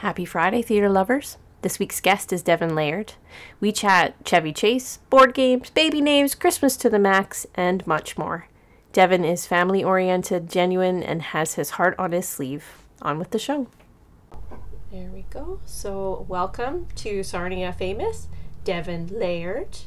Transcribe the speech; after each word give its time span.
Happy 0.00 0.26
Friday, 0.26 0.60
theater 0.60 0.90
lovers. 0.90 1.38
This 1.62 1.78
week's 1.78 2.02
guest 2.02 2.30
is 2.30 2.42
Devon 2.42 2.74
Laird. 2.74 3.14
We 3.60 3.72
chat 3.72 4.14
Chevy 4.26 4.52
Chase, 4.52 4.98
board 5.08 5.32
games, 5.32 5.70
baby 5.70 6.02
names, 6.02 6.34
Christmas 6.34 6.76
to 6.76 6.90
the 6.90 6.98
max, 6.98 7.46
and 7.54 7.86
much 7.86 8.18
more. 8.18 8.46
Devin 8.92 9.24
is 9.24 9.46
family 9.46 9.82
oriented, 9.82 10.50
genuine, 10.50 11.02
and 11.02 11.22
has 11.22 11.54
his 11.54 11.70
heart 11.70 11.94
on 11.98 12.12
his 12.12 12.28
sleeve. 12.28 12.82
On 13.00 13.18
with 13.18 13.30
the 13.30 13.38
show. 13.38 13.68
There 14.92 15.08
we 15.08 15.24
go. 15.30 15.60
So, 15.64 16.26
welcome 16.28 16.88
to 16.96 17.22
Sarnia 17.22 17.72
Famous, 17.72 18.28
Devon 18.64 19.06
Laird. 19.06 19.78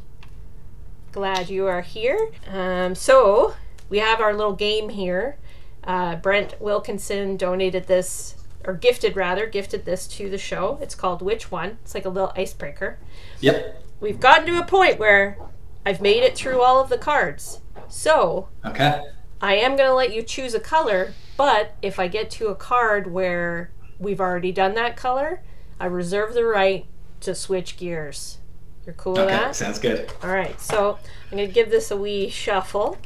Glad 1.11 1.51
you 1.51 1.67
are 1.67 1.81
here. 1.81 2.31
Um, 2.47 2.95
so, 2.95 3.53
we 3.89 3.99
have 3.99 4.21
our 4.21 4.33
little 4.33 4.55
game 4.55 4.89
here. 4.89 5.37
Uh, 5.83 6.15
Brent 6.15 6.59
Wilkinson 6.59 7.37
donated 7.37 7.85
this, 7.85 8.35
or 8.65 8.73
gifted 8.73 9.15
rather, 9.15 9.45
gifted 9.47 9.85
this 9.85 10.07
to 10.07 10.29
the 10.29 10.37
show. 10.37 10.77
It's 10.81 10.95
called 10.95 11.21
Which 11.21 11.51
One? 11.51 11.77
It's 11.83 11.93
like 11.95 12.05
a 12.05 12.09
little 12.09 12.33
icebreaker. 12.35 12.97
Yep. 13.39 13.83
We've 13.99 14.19
gotten 14.19 14.45
to 14.47 14.59
a 14.59 14.65
point 14.65 14.99
where 14.99 15.37
I've 15.85 16.01
made 16.01 16.23
it 16.23 16.35
through 16.35 16.61
all 16.61 16.79
of 16.81 16.89
the 16.89 16.97
cards. 16.97 17.61
So, 17.87 18.49
Okay. 18.65 19.01
I 19.41 19.55
am 19.55 19.77
going 19.77 19.87
to 19.89 19.95
let 19.95 20.13
you 20.13 20.21
choose 20.21 20.53
a 20.53 20.59
color, 20.59 21.13
but 21.37 21.73
if 21.81 21.97
I 21.99 22.07
get 22.09 22.29
to 22.31 22.47
a 22.47 22.55
card 22.55 23.11
where 23.11 23.71
we've 23.97 24.19
already 24.19 24.51
done 24.51 24.75
that 24.75 24.97
color, 24.97 25.41
I 25.79 25.85
reserve 25.85 26.33
the 26.33 26.43
right 26.43 26.85
to 27.21 27.33
switch 27.33 27.77
gears. 27.77 28.39
You're 28.85 28.95
cool 28.95 29.13
with 29.13 29.21
Okay. 29.23 29.31
that? 29.35 29.55
Sounds 29.55 29.79
good. 29.79 30.11
All 30.23 30.29
right, 30.29 30.59
so 30.59 30.99
I'm 31.31 31.37
going 31.37 31.47
to 31.47 31.53
give 31.53 31.69
this 31.69 31.89
a 31.91 31.95
wee 31.97 32.29
shuffle. 32.29 32.97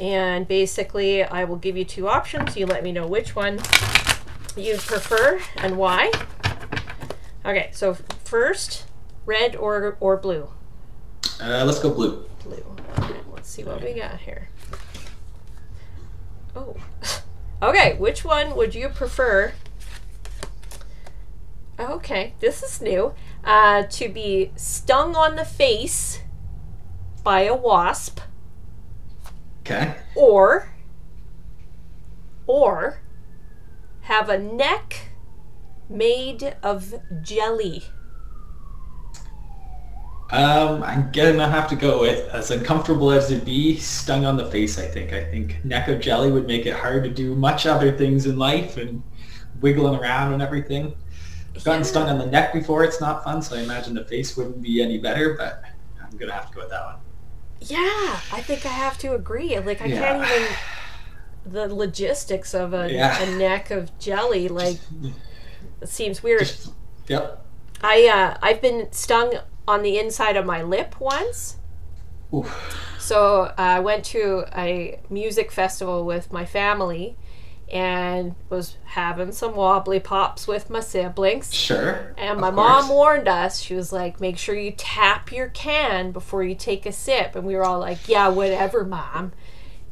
And 0.00 0.46
basically, 0.46 1.24
I 1.24 1.44
will 1.44 1.56
give 1.56 1.76
you 1.76 1.84
two 1.84 2.08
options. 2.08 2.56
You 2.56 2.66
let 2.66 2.84
me 2.84 2.92
know 2.92 3.06
which 3.06 3.34
one 3.34 3.58
you 4.56 4.76
prefer 4.76 5.40
and 5.56 5.76
why. 5.76 6.10
Okay, 7.44 7.70
so 7.72 7.94
first, 8.24 8.84
red 9.26 9.56
or, 9.56 9.96
or 10.00 10.16
blue? 10.16 10.48
Uh, 11.40 11.64
let's 11.64 11.78
go 11.78 11.90
blue. 11.92 12.24
Blue. 12.44 12.64
All 12.96 13.08
right, 13.08 13.32
let's 13.32 13.48
see 13.48 13.64
what 13.64 13.82
we 13.82 13.94
got 13.94 14.18
here. 14.20 14.48
Oh. 16.56 16.76
Okay, 17.60 17.96
which 17.98 18.24
one 18.24 18.54
would 18.54 18.72
you 18.76 18.88
prefer? 18.88 19.52
Okay, 21.76 22.34
this 22.38 22.62
is 22.62 22.80
new. 22.80 23.14
Uh, 23.42 23.82
to 23.90 24.08
be 24.08 24.52
stung 24.54 25.16
on 25.16 25.34
the 25.34 25.44
face 25.44 26.20
by 27.24 27.40
a 27.40 27.56
wasp 27.56 28.20
Okay. 29.62 29.96
or 30.14 30.70
or 32.46 33.00
have 34.08 34.30
a 34.30 34.38
neck 34.38 35.10
made 35.90 36.56
of 36.62 36.94
jelly. 37.22 37.84
Um, 40.30 40.82
I'm 40.82 41.10
gonna 41.12 41.46
have 41.48 41.68
to 41.68 41.76
go 41.76 42.00
with 42.00 42.26
as 42.30 42.50
uncomfortable 42.50 43.10
as 43.10 43.30
it 43.30 43.44
be, 43.44 43.76
stung 43.76 44.24
on 44.24 44.38
the 44.38 44.46
face. 44.50 44.78
I 44.78 44.86
think. 44.86 45.12
I 45.12 45.24
think 45.24 45.62
neck 45.62 45.88
of 45.88 46.00
jelly 46.00 46.32
would 46.32 46.46
make 46.46 46.64
it 46.64 46.72
hard 46.74 47.04
to 47.04 47.10
do 47.10 47.34
much 47.34 47.66
other 47.66 47.92
things 47.96 48.24
in 48.24 48.38
life 48.38 48.78
and 48.78 49.02
wiggling 49.60 49.94
around 49.98 50.32
and 50.32 50.40
everything. 50.42 50.94
I've 51.54 51.64
gotten 51.64 51.80
Yeah. 51.82 51.86
stung 51.86 52.08
on 52.08 52.16
the 52.18 52.26
neck 52.26 52.54
before. 52.54 52.84
It's 52.84 53.02
not 53.02 53.24
fun, 53.24 53.42
so 53.42 53.56
I 53.56 53.60
imagine 53.60 53.94
the 53.94 54.04
face 54.04 54.38
wouldn't 54.38 54.62
be 54.62 54.82
any 54.82 54.96
better. 54.96 55.34
But 55.34 55.62
I'm 56.02 56.16
gonna 56.16 56.32
have 56.32 56.48
to 56.48 56.54
go 56.54 56.62
with 56.62 56.70
that 56.70 56.84
one. 56.84 56.96
Yeah, 57.60 58.20
I 58.32 58.40
think 58.40 58.64
I 58.64 58.70
have 58.70 58.96
to 58.98 59.14
agree. 59.14 59.58
Like 59.58 59.82
I 59.82 59.86
Yeah. 59.86 59.98
can't 60.00 60.30
even 60.30 60.48
the 61.52 61.72
logistics 61.74 62.54
of 62.54 62.74
a, 62.74 62.92
Yeah. 62.92 63.20
a 63.22 63.36
neck 63.36 63.70
of 63.70 63.96
jelly 63.98 64.48
like 64.48 64.78
it 65.80 65.88
seems 65.88 66.22
weird. 66.22 66.50
Yep. 67.08 67.44
I 67.82 68.06
uh 68.08 68.38
I've 68.42 68.60
been 68.60 68.90
stung 68.92 69.34
on 69.66 69.82
the 69.82 69.98
inside 69.98 70.36
of 70.36 70.44
my 70.46 70.62
lip 70.62 71.00
once. 71.00 71.56
Oof. 72.34 72.84
So 72.98 73.44
uh, 73.44 73.52
I 73.56 73.80
went 73.80 74.04
to 74.06 74.44
a 74.54 75.00
music 75.08 75.50
festival 75.50 76.04
with 76.04 76.32
my 76.32 76.44
family 76.44 77.16
and 77.70 78.34
was 78.48 78.76
having 78.84 79.30
some 79.32 79.54
wobbly 79.54 80.00
pops 80.00 80.46
with 80.46 80.68
my 80.70 80.80
siblings. 80.80 81.54
Sure. 81.54 82.14
And 82.16 82.40
my 82.40 82.50
mom 82.50 82.88
warned 82.88 83.28
us. 83.28 83.60
She 83.60 83.74
was 83.74 83.92
like, 83.92 84.20
"Make 84.20 84.38
sure 84.38 84.54
you 84.54 84.72
tap 84.76 85.30
your 85.32 85.48
can 85.48 86.12
before 86.12 86.42
you 86.42 86.54
take 86.54 86.86
a 86.86 86.92
sip." 86.92 87.34
And 87.36 87.46
we 87.46 87.54
were 87.56 87.64
all 87.64 87.78
like, 87.78 88.08
"Yeah, 88.08 88.28
whatever, 88.28 88.84
mom." 88.84 89.32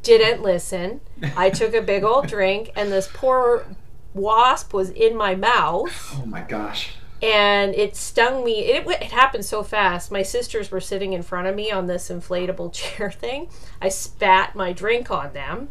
Didn't 0.03 0.41
listen. 0.41 1.01
I 1.35 1.49
took 1.49 1.73
a 1.73 1.81
big 1.81 2.03
old 2.03 2.27
drink, 2.27 2.71
and 2.75 2.91
this 2.91 3.09
poor 3.13 3.65
wasp 4.13 4.73
was 4.73 4.89
in 4.91 5.15
my 5.15 5.35
mouth, 5.35 6.15
Oh 6.15 6.25
my 6.25 6.41
gosh. 6.41 6.91
and 7.21 7.75
it 7.75 7.95
stung 7.95 8.43
me. 8.43 8.59
It, 8.65 8.87
it 8.87 9.11
happened 9.11 9.45
so 9.45 9.63
fast. 9.63 10.11
My 10.11 10.21
sisters 10.23 10.71
were 10.71 10.79
sitting 10.79 11.13
in 11.13 11.23
front 11.23 11.47
of 11.47 11.55
me 11.55 11.71
on 11.71 11.87
this 11.87 12.09
inflatable 12.09 12.71
chair 12.73 13.11
thing. 13.11 13.49
I 13.81 13.89
spat 13.89 14.55
my 14.55 14.71
drink 14.73 15.11
on 15.11 15.33
them, 15.33 15.69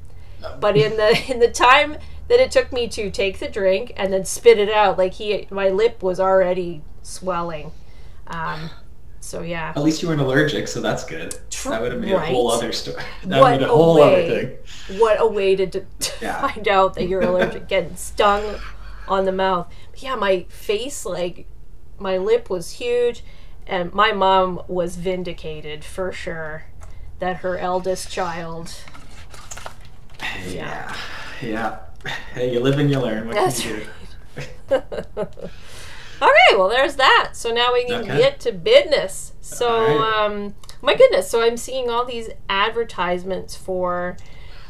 but 0.60 0.76
in 0.76 0.96
the 0.96 1.18
in 1.32 1.38
the 1.40 1.50
time 1.50 1.96
that 2.28 2.40
it 2.40 2.50
took 2.50 2.72
me 2.72 2.88
to 2.88 3.10
take 3.10 3.38
the 3.38 3.48
drink 3.48 3.92
and 3.96 4.12
then 4.12 4.24
spit 4.24 4.58
it 4.58 4.68
out, 4.68 4.98
like 4.98 5.14
he, 5.14 5.46
my 5.50 5.68
lip 5.70 6.02
was 6.02 6.18
already 6.20 6.82
swelling. 7.02 7.70
Um, 8.26 8.70
so 9.26 9.42
yeah. 9.42 9.72
At 9.74 9.82
least 9.82 10.02
you 10.02 10.08
weren't 10.08 10.20
allergic, 10.20 10.68
so 10.68 10.80
that's 10.80 11.04
good. 11.04 11.36
Tr- 11.50 11.70
that 11.70 11.82
would 11.82 11.92
have 11.92 12.00
made 12.00 12.12
a 12.12 12.18
whole 12.20 12.50
other 12.50 12.72
story. 12.72 13.02
That 13.24 13.40
What 13.40 13.52
would 13.52 13.60
have 13.62 13.70
a 13.70 13.74
whole 13.74 13.94
way. 13.96 14.28
other 14.28 14.56
thing. 14.88 14.98
what 15.00 15.20
a 15.20 15.26
way 15.26 15.56
to, 15.56 15.66
to 15.70 15.84
Yeah. 16.20 16.40
find 16.48 16.68
out 16.68 16.94
that 16.94 17.08
you're 17.08 17.22
allergic 17.22 17.68
getting 17.74 17.96
stung 17.96 18.56
on 19.08 19.24
the 19.24 19.32
mouth 19.32 19.68
But 19.92 20.02
yeah 20.02 20.14
my 20.16 20.44
face 20.48 21.04
like 21.04 21.46
my 21.98 22.16
lip 22.18 22.50
was 22.50 22.72
huge 22.72 23.22
and 23.66 23.92
my 23.92 24.12
mom 24.12 24.62
was 24.68 24.96
vindicated 24.96 25.84
for 25.84 26.10
sure 26.12 26.64
that 27.20 27.36
her 27.38 27.56
eldest 27.58 28.10
child 28.10 28.74
Yeah. 30.48 30.94
Yeah. 31.42 31.78
Hey, 32.34 32.52
you 32.52 32.60
live 32.60 32.78
and 32.78 32.90
you 32.90 33.00
learn. 33.00 33.26
What 33.26 33.34
That's 33.34 33.60
can 33.62 33.80
you 33.80 33.86
do? 34.68 35.28
okay 36.22 36.56
well 36.56 36.68
there's 36.68 36.96
that 36.96 37.30
so 37.34 37.50
now 37.52 37.72
we 37.72 37.84
can 37.84 38.00
Okay. 38.02 38.18
get 38.18 38.40
to 38.40 38.52
business 38.52 39.32
so 39.40 39.68
Alright. 39.68 40.32
um 40.32 40.54
my 40.82 40.94
goodness 40.94 41.28
so 41.30 41.42
i'm 41.42 41.56
seeing 41.56 41.90
all 41.90 42.04
these 42.04 42.28
advertisements 42.48 43.54
for 43.56 44.16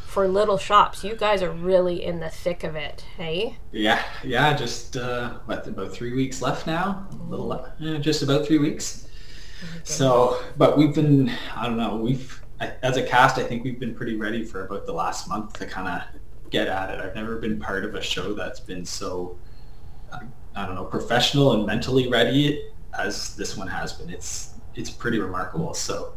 for 0.07 0.27
little 0.27 0.57
shops 0.59 1.05
you 1.05 1.15
guys 1.15 1.43
are 1.43 1.53
really 1.53 2.03
in 2.05 2.21
the 2.21 2.29
thick 2.31 2.65
of 2.65 2.75
it 2.75 3.05
hey 3.17 3.59
Yeah, 3.71 4.03
yeah. 4.25 4.57
Just 4.57 4.97
uh, 4.97 5.34
what 5.45 5.67
about 5.67 5.93
three 5.93 6.15
weeks 6.15 6.41
left 6.41 6.67
now? 6.67 7.07
A 7.12 7.23
little, 7.31 7.49
le- 7.49 7.73
yeah, 7.78 7.99
just 7.99 8.23
about 8.23 8.47
three 8.47 8.57
weeks. 8.57 9.09
So, 9.84 10.41
but 10.57 10.78
we've 10.78 10.95
been, 10.95 11.31
I 11.55 11.67
don't 11.67 11.77
know, 11.77 11.97
we've 11.97 12.41
I- 12.61 12.73
as 12.83 12.97
a 12.97 13.03
cast, 13.03 13.37
I 13.37 13.43
think 13.43 13.63
we've 13.65 13.78
been 13.78 13.95
pretty 13.95 14.17
ready 14.17 14.43
for 14.43 14.65
about 14.65 14.87
the 14.87 14.93
last 14.95 15.28
month 15.28 15.59
to 15.59 15.67
kind 15.67 15.87
of 15.89 16.51
get 16.51 16.67
at 16.69 16.89
it. 16.91 17.01
I've 17.01 17.15
never 17.15 17.37
been 17.37 17.61
part 17.61 17.84
of 17.84 17.95
a 17.95 18.01
show 18.03 18.33
that's 18.33 18.61
been 18.61 18.87
so, 18.87 19.37
uh, 19.45 19.46
I 20.56 20.67
don't 20.67 20.75
know, 20.75 20.84
professional 20.84 21.53
and 21.53 21.67
mentally 21.67 22.09
ready 22.09 22.71
as 22.99 23.37
this 23.37 23.56
one 23.56 23.69
has 23.69 23.93
been. 23.93 24.11
It's 24.11 24.55
it's 24.75 24.91
pretty 24.91 25.19
remarkable. 25.19 25.75
So 25.75 26.15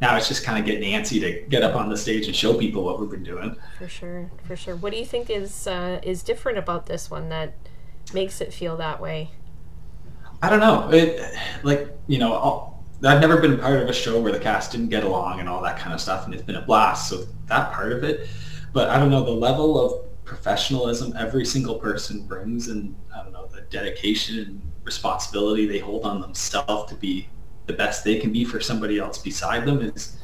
now 0.00 0.16
it's 0.16 0.26
just 0.26 0.44
kind 0.44 0.58
of 0.58 0.64
getting 0.64 0.92
antsy 0.92 1.20
to 1.20 1.48
get 1.48 1.62
up 1.62 1.76
on 1.76 1.88
the 1.88 1.96
stage 1.96 2.26
and 2.26 2.34
show 2.34 2.54
people 2.54 2.84
what 2.84 2.98
we've 3.00 3.10
been 3.10 3.22
doing. 3.22 3.56
For 3.78 3.88
sure, 3.88 4.30
for 4.44 4.56
sure. 4.56 4.76
What 4.76 4.92
do 4.92 4.98
you 4.98 5.04
think 5.04 5.30
is 5.30 5.66
uh, 5.66 6.00
is 6.02 6.22
different 6.22 6.58
about 6.58 6.86
this 6.86 7.10
one 7.10 7.28
that 7.28 7.54
makes 8.12 8.40
it 8.40 8.52
feel 8.52 8.76
that 8.78 9.00
way? 9.00 9.30
I 10.42 10.48
don't 10.50 10.60
know. 10.60 10.90
It 10.90 11.20
like 11.62 11.90
you 12.06 12.18
know, 12.18 12.34
I'll, 12.34 12.84
I've 13.04 13.20
never 13.20 13.36
been 13.38 13.58
part 13.58 13.82
of 13.82 13.88
a 13.88 13.92
show 13.92 14.20
where 14.20 14.32
the 14.32 14.40
cast 14.40 14.72
didn't 14.72 14.88
get 14.88 15.04
along 15.04 15.40
and 15.40 15.48
all 15.48 15.62
that 15.62 15.78
kind 15.78 15.92
of 15.92 16.00
stuff, 16.00 16.24
and 16.24 16.34
it's 16.34 16.42
been 16.42 16.56
a 16.56 16.62
blast. 16.62 17.08
So 17.08 17.26
that 17.46 17.72
part 17.72 17.92
of 17.92 18.02
it, 18.02 18.28
but 18.72 18.88
I 18.88 18.98
don't 18.98 19.10
know 19.10 19.24
the 19.24 19.30
level 19.30 19.78
of 19.78 20.04
professionalism 20.24 21.14
every 21.18 21.44
single 21.44 21.76
person 21.76 22.22
brings, 22.26 22.68
and 22.68 22.94
I 23.14 23.22
don't 23.22 23.32
know 23.32 23.46
the 23.46 23.62
dedication 23.62 24.38
and 24.38 24.62
responsibility 24.82 25.66
they 25.66 25.78
hold 25.78 26.04
on 26.04 26.20
themselves 26.20 26.90
to 26.90 26.96
be 26.96 27.28
the 27.66 27.72
best 27.72 28.04
they 28.04 28.18
can 28.18 28.32
be 28.32 28.44
for 28.44 28.60
somebody 28.60 28.98
else 28.98 29.18
beside 29.18 29.66
them 29.66 29.80
is. 29.80 30.18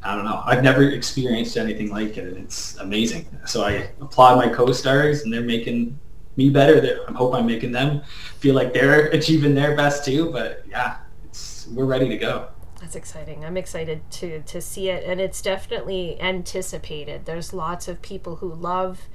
I 0.00 0.14
don't 0.14 0.24
know. 0.24 0.40
I've 0.46 0.62
never 0.62 0.84
experienced 0.90 1.56
anything 1.56 1.90
like 1.90 2.16
it, 2.16 2.28
and 2.28 2.44
it's 2.44 2.76
amazing. 2.76 3.26
So 3.46 3.64
I 3.64 3.90
applaud 4.00 4.36
my 4.36 4.48
co-stars, 4.48 5.22
and 5.22 5.32
they're 5.32 5.40
making 5.40 5.98
me 6.36 6.50
better. 6.50 7.00
I 7.08 7.12
hope 7.12 7.34
I'm 7.34 7.46
making 7.46 7.72
them 7.72 8.02
feel 8.38 8.54
like 8.54 8.72
they're 8.72 9.06
achieving 9.18 9.54
their 9.54 9.76
best 9.76 10.04
too. 10.04 10.30
But 10.30 10.64
yeah, 10.68 10.98
it's 11.24 11.66
we're 11.66 11.84
ready 11.84 12.08
to 12.08 12.16
go. 12.16 12.48
That's 12.80 12.94
exciting. 12.94 13.44
I'm 13.44 13.56
excited 13.56 14.08
to 14.12 14.40
to 14.40 14.60
see 14.60 14.88
it, 14.88 15.04
and 15.04 15.20
it's 15.20 15.42
definitely 15.42 16.18
anticipated. 16.20 17.26
There's 17.26 17.52
lots 17.52 17.88
of 17.88 18.00
people 18.00 18.36
who 18.36 18.54
love 18.54 19.08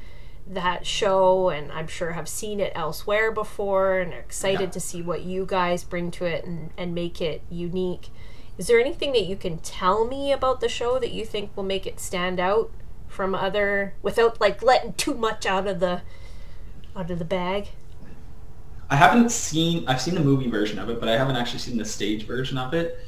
that 0.45 0.86
show, 0.86 1.50
and 1.50 1.72
I'm 1.72 1.88
sure 1.88 2.12
have 2.12 2.28
seen 2.28 2.60
it 2.60 2.74
elsewhere 2.75 3.31
before, 3.31 4.00
and 4.00 4.13
are 4.13 4.19
excited 4.19 4.62
Yeah. 4.62 4.69
to 4.72 4.80
see 4.80 5.01
what 5.01 5.22
you 5.22 5.45
guys 5.45 5.84
bring 5.84 6.12
to 6.12 6.25
it 6.25 6.45
and 6.45 6.72
and 6.78 6.94
make 6.94 7.22
it 7.22 7.42
unique. 7.50 8.10
Is 8.57 8.68
there 8.68 8.80
anything 8.80 9.13
that 9.13 9.25
you 9.25 9.36
can 9.36 9.57
tell 9.60 10.06
me 10.06 10.31
about 10.31 10.60
the 10.60 10.69
show 10.69 11.00
that 11.00 11.12
you 11.12 11.25
think 11.25 11.56
will 11.56 11.63
make 11.63 11.88
it 11.88 12.00
stand 12.00 12.40
out 12.40 12.69
from 13.07 13.34
other 13.34 13.94
without 14.01 14.40
like 14.42 14.62
letting 14.62 14.94
too 14.94 15.13
much 15.16 15.45
out 15.45 15.66
of 15.68 15.80
the 15.80 16.01
out 16.95 17.10
of 17.10 17.19
the 17.19 17.25
bag? 17.25 17.69
I 18.90 18.95
haven't 18.95 19.31
seen. 19.31 19.88
I've 19.88 20.01
seen 20.01 20.13
the 20.13 20.22
movie 20.22 20.50
version 20.50 20.78
of 20.78 20.90
it, 20.90 21.00
but 21.00 21.10
I 21.10 21.18
haven't 21.18 21.36
actually 21.38 21.60
seen 21.60 21.78
the 21.78 21.86
stage 21.86 22.28
version 22.28 22.57
of 22.57 22.74
it. 22.74 23.00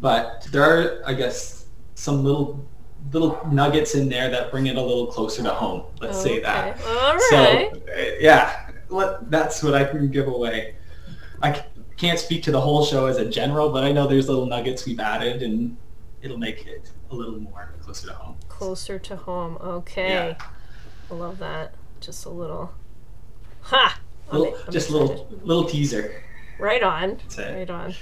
But 0.00 0.46
there 0.52 0.62
are, 0.62 1.02
I 1.06 1.14
guess, 1.14 1.66
some 1.94 2.22
little 2.24 2.64
little 3.12 3.40
nuggets 3.50 3.94
in 3.94 4.08
there 4.08 4.30
that 4.30 4.50
bring 4.50 4.66
it 4.66 4.76
a 4.76 4.82
little 4.82 5.06
closer 5.06 5.42
to 5.42 5.50
home. 5.50 5.84
Let's 6.00 6.20
say 6.20 6.40
that. 6.40 6.80
All 6.86 7.20
So 7.30 7.36
uh, 7.36 8.00
yeah, 8.18 8.70
let, 8.88 9.30
that's 9.30 9.62
what 9.62 9.74
I 9.74 9.84
can 9.84 10.10
give 10.10 10.26
away. 10.26 10.76
I 11.42 11.64
can't 11.96 12.18
speak 12.18 12.42
to 12.44 12.52
the 12.52 12.60
whole 12.60 12.84
show 12.84 13.06
as 13.06 13.18
a 13.18 13.28
general, 13.28 13.70
but 13.70 13.84
I 13.84 13.92
know 13.92 14.06
there's 14.06 14.28
little 14.28 14.46
nuggets 14.46 14.86
we've 14.86 15.00
added, 15.00 15.42
and 15.42 15.76
it'll 16.22 16.38
make 16.38 16.66
it 16.66 16.90
a 17.10 17.14
little 17.14 17.38
more 17.38 17.74
closer 17.80 18.08
to 18.08 18.14
home. 18.14 18.36
Closer 18.48 18.98
to 18.98 19.16
home. 19.16 19.58
Okay. 19.60 20.08
Yeah. 20.08 20.38
I 21.10 21.14
love 21.14 21.38
that. 21.38 21.74
Just 22.00 22.24
a 22.24 22.30
little. 22.30 22.72
Ha! 23.62 24.00
Little, 24.32 24.56
just 24.70 24.90
a 24.90 24.92
little 24.92 25.28
little 25.42 25.64
teaser. 25.64 26.22
Right 26.58 26.82
on. 26.82 27.20
Right 27.36 27.68
on. 27.68 27.94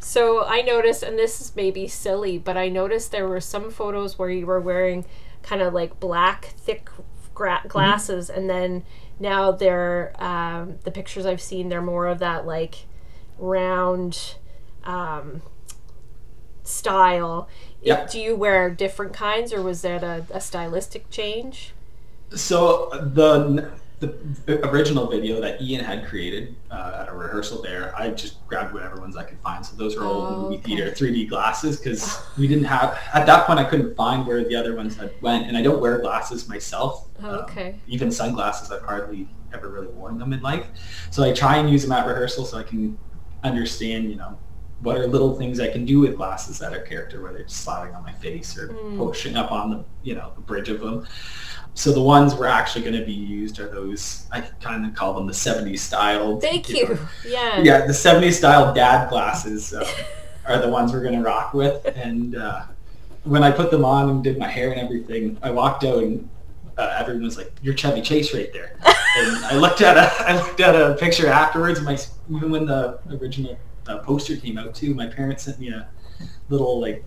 So 0.00 0.44
I 0.44 0.62
noticed, 0.62 1.02
and 1.02 1.18
this 1.18 1.40
is 1.40 1.54
maybe 1.56 1.88
silly, 1.88 2.38
but 2.38 2.56
I 2.56 2.68
noticed 2.68 3.10
there 3.12 3.28
were 3.28 3.40
some 3.40 3.70
photos 3.70 4.18
where 4.18 4.30
you 4.30 4.46
were 4.46 4.60
wearing 4.60 5.04
kind 5.42 5.60
of 5.62 5.74
like 5.74 5.98
black, 6.00 6.46
thick 6.56 6.88
gra- 7.34 7.58
Mm-hmm. 7.58 7.68
glasses, 7.68 8.30
and 8.30 8.48
then 8.48 8.84
now 9.20 9.50
they're 9.52 10.12
um, 10.22 10.76
the 10.84 10.90
pictures 10.90 11.26
I've 11.26 11.40
seen. 11.40 11.68
They're 11.68 11.82
more 11.82 12.06
of 12.06 12.18
that 12.20 12.46
like 12.46 12.86
round 13.38 14.36
um, 14.84 15.42
style. 16.62 17.48
Yeah. 17.82 18.06
Do 18.06 18.20
you 18.20 18.36
wear 18.36 18.70
different 18.70 19.12
kinds, 19.12 19.52
or 19.52 19.62
was 19.62 19.82
that 19.82 20.02
a, 20.02 20.24
a 20.30 20.40
stylistic 20.40 21.10
change? 21.10 21.72
So 22.34 22.90
the 22.92 23.70
the 24.00 24.68
original 24.68 25.06
video 25.08 25.40
that 25.40 25.60
Ian 25.60 25.84
had 25.84 26.06
created 26.06 26.54
uh, 26.70 26.98
at 27.02 27.08
a 27.08 27.12
rehearsal 27.12 27.60
there, 27.62 27.92
I 27.96 28.10
just 28.10 28.46
grabbed 28.46 28.72
whatever 28.72 29.00
ones 29.00 29.16
I 29.16 29.24
could 29.24 29.40
find. 29.40 29.64
So 29.66 29.74
those 29.76 29.96
are 29.96 30.04
old 30.04 30.28
Oh, 30.28 30.36
movie 30.42 30.56
okay. 30.58 30.76
theater 30.76 30.90
3D 30.92 31.28
glasses 31.28 31.78
because 31.78 32.20
we 32.38 32.46
didn't 32.46 32.64
have 32.64 32.98
at 33.12 33.26
that 33.26 33.46
point 33.46 33.58
I 33.58 33.64
couldn't 33.64 33.96
find 33.96 34.26
where 34.26 34.44
the 34.44 34.54
other 34.54 34.76
ones 34.76 34.96
had 34.96 35.12
went, 35.20 35.48
and 35.48 35.56
I 35.56 35.62
don't 35.62 35.80
wear 35.80 35.98
glasses 35.98 36.48
myself. 36.48 37.08
Oh, 37.22 37.28
Um, 37.28 37.34
okay. 37.40 37.80
even 37.88 38.10
sunglasses, 38.10 38.70
I've 38.70 38.82
hardly 38.82 39.28
ever 39.52 39.68
really 39.68 39.88
worn 39.88 40.18
them 40.18 40.32
in 40.32 40.42
life. 40.42 40.66
So 41.10 41.24
I 41.24 41.32
try 41.32 41.56
and 41.56 41.68
use 41.68 41.82
them 41.82 41.92
at 41.92 42.06
rehearsal 42.06 42.44
so 42.44 42.58
I 42.58 42.62
can 42.62 42.96
understand, 43.42 44.10
you 44.10 44.16
know, 44.16 44.38
what 44.80 44.96
are 44.96 45.08
little 45.08 45.36
things 45.36 45.58
I 45.58 45.68
can 45.68 45.84
do 45.84 45.98
with 45.98 46.16
glasses 46.16 46.58
that 46.60 46.72
are 46.72 46.80
character, 46.82 47.20
whether 47.20 47.38
it's 47.38 47.54
sliding 47.56 47.96
on 47.96 48.02
my 48.04 48.12
face 48.12 48.56
or 48.56 48.68
Mm. 48.68 48.96
pushing 48.98 49.36
up 49.36 49.50
on 49.50 49.70
the, 49.70 49.84
you 50.04 50.14
know, 50.14 50.30
the 50.36 50.40
bridge 50.40 50.68
of 50.68 50.78
them. 50.80 51.04
So 51.78 51.92
the 51.92 52.02
ones 52.02 52.34
we're 52.34 52.48
actually 52.48 52.82
going 52.82 52.98
to 52.98 53.06
be 53.06 53.12
used 53.12 53.60
are 53.60 53.68
those, 53.68 54.26
I 54.32 54.40
kind 54.60 54.84
of 54.84 54.94
call 54.94 55.14
them 55.14 55.28
the 55.28 55.32
70s 55.32 55.78
style. 55.78 56.40
Thank 56.40 56.68
know, 56.70 56.74
you. 56.74 56.98
Yeah. 57.24 57.60
yeah, 57.60 57.86
the 57.86 57.92
70s 57.92 58.32
style 58.32 58.74
dad 58.74 59.08
glasses 59.08 59.72
uh, 59.72 59.88
are 60.48 60.58
the 60.58 60.68
ones 60.68 60.92
we're 60.92 61.04
going 61.04 61.14
to 61.14 61.22
rock 61.22 61.54
with. 61.54 61.86
And 61.86 62.34
uh, 62.34 62.64
when 63.22 63.44
I 63.44 63.52
put 63.52 63.70
them 63.70 63.84
on 63.84 64.10
and 64.10 64.24
did 64.24 64.38
my 64.38 64.48
hair 64.48 64.72
and 64.72 64.80
everything, 64.80 65.38
I 65.40 65.52
walked 65.52 65.84
out 65.84 66.02
and 66.02 66.28
uh, 66.76 66.96
everyone 66.98 67.22
was 67.22 67.36
like, 67.36 67.52
"You're 67.62 67.76
Chevy 67.76 68.02
Chase 68.02 68.34
right 68.34 68.52
there." 68.52 68.76
and 68.84 69.44
I 69.44 69.54
looked 69.54 69.80
at 69.80 69.96
a 69.96 70.10
I 70.28 70.34
looked 70.34 70.58
at 70.58 70.74
a 70.74 70.94
picture 70.94 71.28
afterwards. 71.28 71.80
My 71.80 71.96
even 72.28 72.50
when 72.50 72.66
the 72.66 72.98
original 73.08 73.56
uh, 73.86 73.98
poster 73.98 74.36
came 74.36 74.58
out 74.58 74.74
too, 74.74 74.94
my 74.94 75.06
parents 75.06 75.44
sent 75.44 75.60
me 75.60 75.68
a 75.68 75.88
little 76.48 76.80
like 76.80 77.04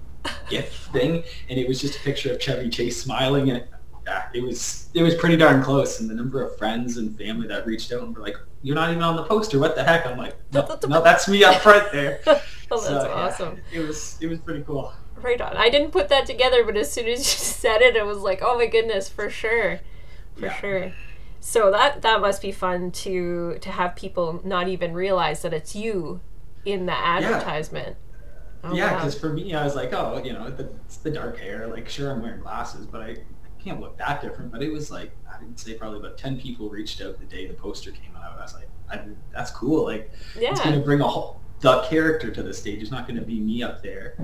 gift 0.50 0.92
thing, 0.94 1.24
and 1.50 1.60
it 1.60 1.68
was 1.68 1.82
just 1.82 1.98
a 1.98 2.02
picture 2.04 2.32
of 2.32 2.40
Chevy 2.40 2.70
Chase 2.70 3.02
smiling, 3.02 3.50
and 3.50 3.60
it, 3.60 3.70
yeah, 4.06 4.30
it 4.34 4.44
was 4.44 4.90
it 4.94 5.04
was 5.04 5.16
pretty 5.16 5.38
darn 5.38 5.62
close. 5.64 6.00
And 6.00 6.10
the 6.10 6.14
number 6.16 6.42
of 6.42 6.58
friends 6.58 6.98
and 6.98 7.16
family 7.18 7.48
that 7.48 7.66
reached 7.66 7.92
out 7.92 8.02
and 8.04 8.16
were 8.16 8.22
like, 8.24 8.36
"You're 8.62 8.76
not 8.76 8.90
even 8.92 9.04
on 9.04 9.16
the 9.16 9.24
poster. 9.24 9.60
What 9.60 9.76
the 9.76 9.84
heck?" 9.84 10.06
I'm 10.06 10.18
like, 10.18 10.36
"No, 10.52 10.68
no 10.88 11.02
that's 11.04 11.28
me 11.28 11.44
up 11.44 11.62
front 11.62 11.92
there." 11.92 12.22
oh, 12.28 12.42
that's 12.86 12.86
So, 12.86 13.14
yeah, 13.16 13.26
awesome. 13.26 13.62
it 13.72 13.80
was 13.80 14.18
it 14.22 14.28
was 14.28 14.40
pretty 14.40 14.64
cool. 14.64 14.92
Right 15.16 15.40
on. 15.42 15.56
I 15.56 15.70
didn't 15.70 15.92
put 15.92 16.10
that 16.10 16.26
together, 16.26 16.64
but 16.66 16.78
as 16.78 16.92
soon 16.92 17.08
as 17.08 17.20
you 17.20 17.24
said 17.26 17.82
it, 17.82 17.96
it 17.96 18.06
was 18.06 18.20
like, 18.20 18.40
oh 18.42 18.58
my 18.58 18.66
goodness, 18.68 19.10
for 19.10 19.30
sure, 19.30 19.82
for 20.36 20.48
Yeah. 20.48 20.54
sure. 20.54 20.94
So 21.40 21.72
that 21.72 22.02
that 22.02 22.22
must 22.22 22.42
be 22.42 22.52
fun 22.52 22.92
to 22.92 23.58
to 23.62 23.72
have 23.72 23.96
people 23.96 24.42
not 24.44 24.68
even 24.68 24.94
realize 24.94 25.42
that 25.44 25.54
it's 25.54 25.76
you 25.76 26.22
in 26.66 26.86
the 26.86 26.94
advertisement. 26.98 27.98
Oh, 28.64 28.74
yeah, 28.76 28.92
wow. 28.92 28.98
because 28.98 29.18
for 29.20 29.34
me, 29.34 29.54
I 29.56 29.64
was 29.64 29.76
like, 29.76 29.92
oh, 29.94 30.22
you 30.24 30.34
know, 30.34 30.50
the, 30.52 30.72
it's 30.86 30.98
the 30.98 31.10
dark 31.12 31.40
hair. 31.40 31.68
Like, 31.68 31.90
sure, 31.90 32.12
I'm 32.12 32.22
wearing 32.22 32.42
glasses, 32.42 32.86
but 32.86 33.02
I, 33.02 33.10
I 33.10 33.18
can't 33.64 33.80
look 33.80 33.98
that 33.98 34.22
different. 34.22 34.52
But 34.52 34.62
it 34.64 34.72
was 34.72 34.92
like, 34.92 35.12
I 35.34 35.40
didn't 35.40 35.60
say 35.60 35.74
probably 35.76 36.00
about 36.00 36.18
10 36.18 36.40
people 36.40 36.70
reached 36.70 37.02
out 37.02 37.20
the 37.20 37.26
day 37.26 37.48
the 37.48 37.54
poster 37.54 37.92
came 37.92 38.16
out. 38.16 38.38
I 38.38 38.42
was 38.42 38.54
like, 38.54 38.70
I, 38.90 39.02
that's 39.34 39.52
cool. 39.52 39.86
Like, 39.86 40.12
it's 40.36 40.62
going 40.62 40.76
to 40.78 40.82
bring 40.86 41.02
a 41.02 41.08
whole, 41.08 41.40
the 41.62 41.82
character 41.84 42.32
to 42.32 42.44
the 42.44 42.54
stage. 42.54 42.82
It's 42.82 42.92
not 42.92 43.08
going 43.08 43.20
to 43.20 43.26
be 43.26 43.40
me 43.40 43.64
up 43.64 43.82
there, 43.82 44.18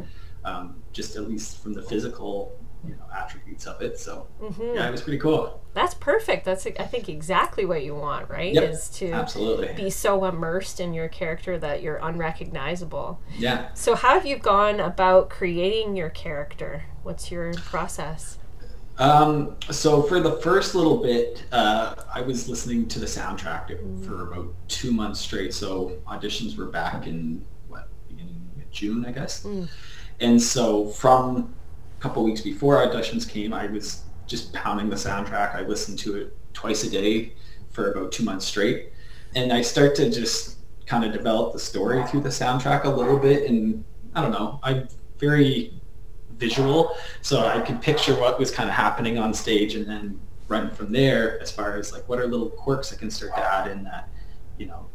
um, 0.44 0.82
just 0.92 1.16
at 1.16 1.28
least 1.28 1.62
from 1.62 1.74
the 1.74 1.82
physical, 1.82 2.60
you 2.86 2.96
know, 2.96 3.06
attributes 3.16 3.66
of 3.66 3.82
it. 3.82 4.00
So, 4.00 4.28
hmm 4.40 4.76
yeah, 4.76 4.88
it 4.88 4.92
was 4.92 5.02
pretty 5.02 5.20
cool. 5.20 5.62
that's 5.74 5.94
perfect. 5.94 6.46
That's 6.46 6.66
I 6.66 6.84
think 6.86 7.08
exactly 7.10 7.66
what 7.66 7.84
you 7.84 7.96
want, 7.96 8.30
right? 8.30 8.54
Yep, 8.54 8.64
Is 8.72 8.90
to 8.90 9.12
Absolutely. 9.12 9.74
be 9.76 9.90
so 9.90 10.26
immersed 10.26 10.80
in 10.80 10.94
your 10.94 11.08
character 11.08 11.58
that 11.60 11.82
you're 11.82 11.98
unrecognizable. 11.98 13.20
Yeah. 13.38 13.70
So 13.74 13.96
how 13.96 14.14
have 14.16 14.26
you 14.26 14.38
gone 14.38 14.80
about 14.80 15.30
creating 15.30 15.96
your 15.96 16.10
character? 16.10 16.86
What's 17.04 17.32
your 17.32 17.54
process? 17.54 18.38
Um, 19.00 19.56
so 19.70 20.02
for 20.02 20.20
the 20.20 20.34
first 20.38 20.74
little 20.74 20.98
bit, 20.98 21.46
uh, 21.52 21.96
I 22.14 22.22
was 22.22 22.50
listening 22.50 22.88
to 22.88 23.00
the 23.00 23.06
soundtrack 23.06 24.06
for 24.06 24.32
about 24.32 24.54
two 24.68 24.92
months 24.92 25.20
straight. 25.20 25.54
So 25.54 25.98
auditions 26.08 26.58
were 26.58 26.66
back 26.66 27.06
in 27.06 27.46
what 27.68 27.90
beginning 28.08 28.42
of 28.58 28.72
June, 28.72 29.06
I 29.06 29.12
guess. 29.12 29.44
Mm. 29.44 29.70
And 30.20 30.42
so 30.42 30.88
from 30.88 31.54
a 31.98 32.02
couple 32.02 32.24
weeks 32.24 32.42
before 32.42 32.78
auditions 32.78 33.30
came, 33.30 33.54
I 33.54 33.68
was 33.68 34.04
just 34.26 34.52
pounding 34.54 34.90
the 34.90 34.96
soundtrack. 34.96 35.56
I 35.56 35.62
listened 35.62 36.00
to 36.00 36.18
it 36.18 36.38
twice 36.54 36.84
a 36.84 36.90
day 36.90 37.34
for 37.70 37.92
about 37.92 38.12
two 38.12 38.24
months 38.24 38.46
straight, 38.46 38.92
and 39.36 39.54
I 39.54 39.62
start 39.62 39.94
to 39.96 40.10
just 40.10 40.58
kind 40.88 41.04
of 41.06 41.14
develop 41.14 41.54
the 41.54 41.60
story 41.60 42.06
through 42.08 42.22
the 42.22 42.30
soundtrack 42.30 42.86
a 42.86 42.90
little 42.90 43.20
bit. 43.20 43.48
And 43.48 43.84
I 44.16 44.22
don't 44.22 44.32
know, 44.32 44.60
I'm 44.64 44.88
very 45.20 45.77
visual, 46.38 46.96
so 47.22 47.46
I 47.46 47.62
could 47.62 47.82
picture 47.82 48.16
what 48.20 48.40
was 48.40 48.52
kind 48.52 48.70
of 48.70 48.76
happening 48.76 49.18
on 49.18 49.34
stage, 49.34 49.76
and 49.76 49.88
then 49.88 50.20
run 50.48 50.72
from 50.72 50.92
there 50.92 51.42
as 51.42 51.52
far 51.52 51.78
as 51.78 51.92
like 51.92 52.08
what 52.08 52.20
are 52.20 52.28
little 52.28 52.50
quirks 52.50 52.94
I 52.94 52.96
can 52.96 53.12
start 53.12 53.36
to 53.36 53.44
add 53.44 53.70
in 53.70 53.84
that, 53.84 54.08
you 54.58 54.66
know, 54.66 54.88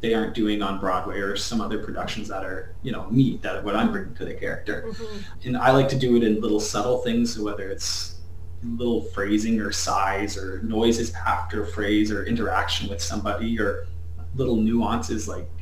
they 0.00 0.14
aren't 0.14 0.34
doing 0.34 0.62
on 0.62 0.78
Broadway 0.78 1.18
or 1.18 1.36
some 1.36 1.60
other 1.60 1.78
productions 1.78 2.28
that 2.28 2.44
are, 2.44 2.74
you 2.82 2.92
know, 2.92 3.10
me, 3.10 3.38
that 3.42 3.62
what 3.64 3.74
I'm 3.76 3.92
bringing 3.92 4.14
to 4.14 4.24
the 4.24 4.34
character. 4.34 4.84
Mm-hmm. 4.88 5.48
And 5.48 5.56
I 5.56 5.70
like 5.72 5.88
to 5.90 5.98
do 5.98 6.16
it 6.16 6.22
in 6.22 6.40
little 6.40 6.60
subtle 6.60 6.98
things, 6.98 7.34
so 7.34 7.44
whether 7.44 7.68
it's 7.70 8.20
little 8.62 9.02
phrasing 9.02 9.60
or 9.60 9.70
size 9.72 10.36
or 10.36 10.62
noises 10.62 11.12
after 11.26 11.62
a 11.62 11.66
phrase 11.66 12.10
or 12.10 12.24
interaction 12.24 12.88
with 12.88 13.02
somebody 13.02 13.58
or 13.60 13.86
little 14.34 14.56
nuances 14.56 15.28
like, 15.28 15.46
you 15.46 15.46
know, 15.46 15.48
I 15.48 15.55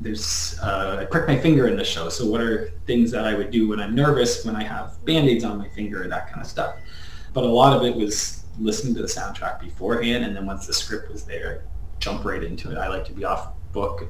there's 0.00 0.58
uh, 0.62 0.98
I 1.00 1.04
prick 1.04 1.26
my 1.26 1.38
finger 1.38 1.66
in 1.66 1.76
the 1.76 1.84
show. 1.84 2.08
So 2.08 2.26
what 2.26 2.40
are 2.40 2.70
things 2.86 3.10
that 3.10 3.24
I 3.24 3.34
would 3.34 3.50
do 3.50 3.68
when 3.68 3.80
I'm 3.80 3.94
nervous, 3.94 4.44
when 4.44 4.56
I 4.56 4.62
have 4.62 5.04
band-aids 5.04 5.44
on 5.44 5.58
my 5.58 5.68
finger, 5.68 6.06
that 6.08 6.28
kind 6.28 6.40
of 6.40 6.46
stuff. 6.46 6.76
But 7.32 7.44
a 7.44 7.48
lot 7.48 7.76
of 7.76 7.84
it 7.84 7.94
was 7.94 8.44
listening 8.58 8.94
to 8.94 9.02
the 9.02 9.08
soundtrack 9.08 9.60
beforehand, 9.60 10.24
and 10.24 10.36
then 10.36 10.46
once 10.46 10.66
the 10.66 10.72
script 10.72 11.10
was 11.10 11.24
there, 11.24 11.64
jump 11.98 12.24
right 12.24 12.42
into 12.42 12.70
it. 12.70 12.78
I 12.78 12.88
like 12.88 13.04
to 13.06 13.12
be 13.12 13.24
off 13.24 13.52
book, 13.72 14.06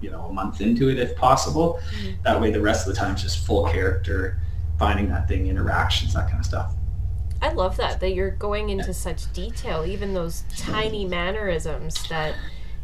you 0.00 0.10
know, 0.10 0.22
a 0.26 0.32
month 0.32 0.60
into 0.60 0.88
it 0.88 0.98
if 0.98 1.16
possible. 1.16 1.80
That 2.24 2.40
way, 2.40 2.50
the 2.50 2.60
rest 2.60 2.86
of 2.86 2.94
the 2.94 2.98
time 2.98 3.14
is 3.14 3.22
just 3.22 3.46
full 3.46 3.66
character, 3.68 4.40
finding 4.78 5.08
that 5.08 5.28
thing, 5.28 5.48
interactions, 5.48 6.14
that 6.14 6.28
kind 6.28 6.40
of 6.40 6.46
stuff. 6.46 6.74
I 7.40 7.52
love 7.52 7.76
that 7.78 7.98
that 8.00 8.14
you're 8.14 8.30
going 8.30 8.70
into 8.70 8.94
such 8.94 9.32
detail, 9.32 9.84
even 9.84 10.14
those 10.14 10.44
tiny 10.56 11.04
mannerisms 11.04 12.08
that 12.08 12.36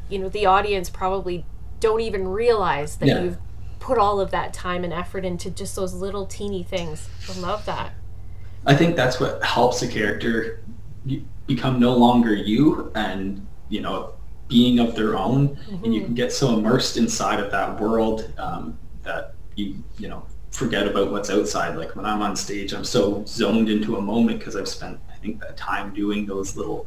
you 0.08 0.18
know 0.18 0.28
the 0.28 0.46
audience 0.46 0.90
probably 0.90 1.46
don't 1.80 2.00
even 2.00 2.28
realize 2.28 2.96
that 2.96 3.06
Yeah. 3.06 3.22
you've 3.22 3.38
put 3.78 3.98
all 3.98 4.20
of 4.20 4.30
that 4.32 4.52
time 4.52 4.84
and 4.84 4.92
effort 4.92 5.24
into 5.24 5.50
just 5.50 5.76
those 5.76 5.94
little 5.94 6.26
teeny 6.26 6.62
things. 6.62 7.08
I 7.28 7.38
love 7.40 7.64
that. 7.66 7.92
I 8.66 8.74
think 8.74 8.96
that's 8.96 9.20
what 9.20 9.42
helps 9.42 9.82
a 9.82 9.88
character 9.88 10.62
become 11.46 11.80
no 11.80 11.96
longer 11.96 12.34
you 12.34 12.90
and, 12.94 13.46
you 13.68 13.80
know, 13.80 14.12
being 14.48 14.78
of 14.78 14.94
their 14.94 15.16
own. 15.16 15.58
And 15.84 15.94
you 15.94 16.02
can 16.02 16.14
get 16.14 16.32
so 16.32 16.58
immersed 16.58 16.96
inside 16.96 17.40
of 17.40 17.50
that 17.50 17.80
world 17.80 18.32
um, 18.38 18.76
that 19.04 19.34
you, 19.54 19.76
you 19.98 20.08
know, 20.08 20.24
forget 20.50 20.86
about 20.86 21.10
what's 21.12 21.30
outside. 21.30 21.76
Like 21.76 21.94
when 21.94 22.04
I'm 22.04 22.20
on 22.20 22.34
stage, 22.34 22.72
I'm 22.72 22.84
so 22.84 23.24
zoned 23.26 23.68
into 23.68 23.96
a 23.96 24.00
moment 24.00 24.38
because 24.38 24.56
I've 24.56 24.68
spent, 24.68 24.98
I 25.12 25.16
think, 25.18 25.40
that 25.40 25.56
time 25.56 25.94
doing 25.94 26.26
those 26.26 26.56
little 26.56 26.86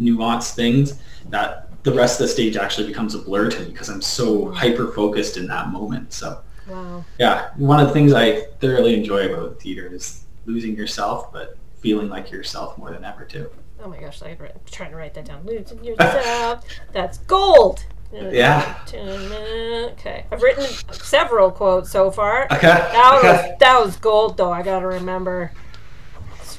nuanced 0.00 0.54
things 0.54 0.98
that 1.30 1.68
the 1.82 1.92
rest 1.92 2.20
of 2.20 2.26
the 2.26 2.32
stage 2.32 2.56
actually 2.56 2.86
becomes 2.86 3.14
a 3.14 3.18
blur 3.18 3.50
to 3.50 3.60
me 3.60 3.66
because 3.66 3.88
I'm 3.88 4.02
so 4.02 4.50
hyper 4.52 4.92
focused 4.92 5.36
in 5.36 5.46
that 5.48 5.68
moment. 5.68 6.12
So 6.12 6.40
Wow. 6.68 7.04
yeah, 7.18 7.50
one 7.56 7.80
of 7.80 7.88
the 7.88 7.92
things 7.92 8.12
I 8.12 8.42
thoroughly 8.60 8.94
enjoy 8.94 9.32
about 9.32 9.60
theater 9.60 9.88
is 9.92 10.24
losing 10.46 10.76
yourself, 10.76 11.32
but 11.32 11.58
feeling 11.80 12.08
like 12.08 12.30
yourself 12.30 12.78
more 12.78 12.90
than 12.92 13.04
ever 13.04 13.24
too. 13.24 13.50
Oh 13.82 13.88
my 13.88 13.98
gosh, 13.98 14.22
I'm 14.22 14.36
trying 14.70 14.90
to 14.90 14.96
write 14.96 15.14
that 15.14 15.24
down. 15.24 15.44
Losing 15.44 15.82
yourself. 15.82 16.64
That's 16.92 17.18
gold. 17.18 17.84
Yeah. 18.12 18.78
Okay, 18.92 20.26
I've 20.30 20.42
written 20.42 20.64
several 20.92 21.50
quotes 21.50 21.90
so 21.90 22.10
far. 22.10 22.44
Okay. 22.44 22.60
That 22.68 23.14
okay. 23.18 23.48
was 23.48 23.58
that 23.58 23.84
was 23.84 23.96
gold 23.96 24.36
though. 24.36 24.52
I 24.52 24.62
gotta 24.62 24.86
remember. 24.86 25.50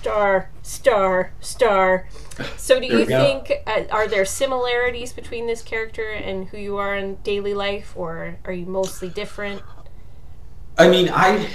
Star, 0.04 0.50
star, 0.64 1.32
star. 1.40 2.10
So, 2.58 2.78
do 2.78 2.88
you 2.88 3.06
think 3.06 3.54
uh, 3.66 3.84
are 3.90 4.06
there 4.06 4.26
similarities 4.26 5.14
between 5.14 5.48
this 5.48 5.62
character 5.62 6.10
and 6.10 6.50
who 6.50 6.58
you 6.58 6.76
are 6.76 6.94
in 6.94 7.16
daily 7.24 7.54
life, 7.54 7.94
or 7.96 8.38
are 8.44 8.52
you 8.52 8.66
mostly 8.66 9.08
different? 9.08 9.62
I 10.78 10.90
mean, 10.90 11.08
I 11.08 11.48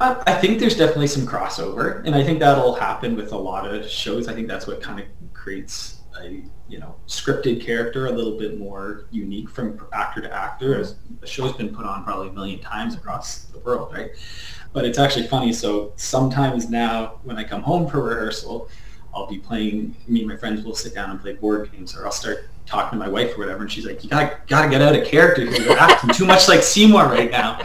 I 0.00 0.22
I 0.28 0.34
think 0.34 0.60
there's 0.60 0.76
definitely 0.76 1.08
some 1.08 1.26
crossover, 1.26 2.04
and 2.04 2.14
I 2.14 2.22
think 2.22 2.38
that'll 2.38 2.76
happen 2.76 3.16
with 3.16 3.32
a 3.32 3.36
lot 3.36 3.66
of 3.66 3.84
shows. 3.90 4.28
I 4.28 4.32
think 4.32 4.46
that's 4.46 4.68
what 4.68 4.80
kind 4.80 5.00
of 5.00 5.06
creates 5.32 6.02
a 6.22 6.44
you 6.68 6.78
know 6.78 6.94
scripted 7.08 7.60
character 7.60 8.06
a 8.06 8.12
little 8.12 8.38
bit 8.38 8.58
more 8.60 9.06
unique 9.10 9.50
from 9.50 9.84
actor 9.92 10.20
to 10.20 10.32
actor. 10.32 10.78
As 10.78 10.94
the 11.20 11.26
show's 11.26 11.56
been 11.56 11.74
put 11.74 11.84
on 11.84 12.04
probably 12.04 12.28
a 12.28 12.32
million 12.32 12.60
times 12.60 12.94
across 12.94 13.46
the 13.46 13.58
world, 13.58 13.92
right? 13.92 14.12
But 14.72 14.84
it's 14.84 14.98
actually 14.98 15.26
funny. 15.26 15.52
So 15.52 15.92
sometimes 15.96 16.68
now, 16.68 17.20
when 17.24 17.36
I 17.38 17.44
come 17.44 17.62
home 17.62 17.88
for 17.88 18.02
rehearsal, 18.02 18.68
I'll 19.14 19.26
be 19.26 19.38
playing. 19.38 19.96
Me 20.06 20.20
and 20.20 20.28
my 20.28 20.36
friends 20.36 20.64
will 20.64 20.74
sit 20.74 20.94
down 20.94 21.10
and 21.10 21.20
play 21.20 21.32
board 21.34 21.70
games, 21.72 21.96
or 21.96 22.04
I'll 22.04 22.12
start 22.12 22.48
talking 22.66 22.98
to 22.98 23.04
my 23.04 23.10
wife 23.10 23.34
or 23.34 23.38
whatever, 23.40 23.62
and 23.62 23.72
she's 23.72 23.86
like, 23.86 24.04
"You 24.04 24.10
gotta 24.10 24.36
gotta 24.46 24.68
get 24.68 24.82
out 24.82 24.94
of 24.94 25.06
character 25.06 25.46
here. 25.46 25.62
You're 25.62 25.78
acting 25.78 26.10
too 26.10 26.26
much 26.26 26.48
like 26.48 26.62
Seymour 26.62 27.06
right 27.06 27.30
now." 27.30 27.60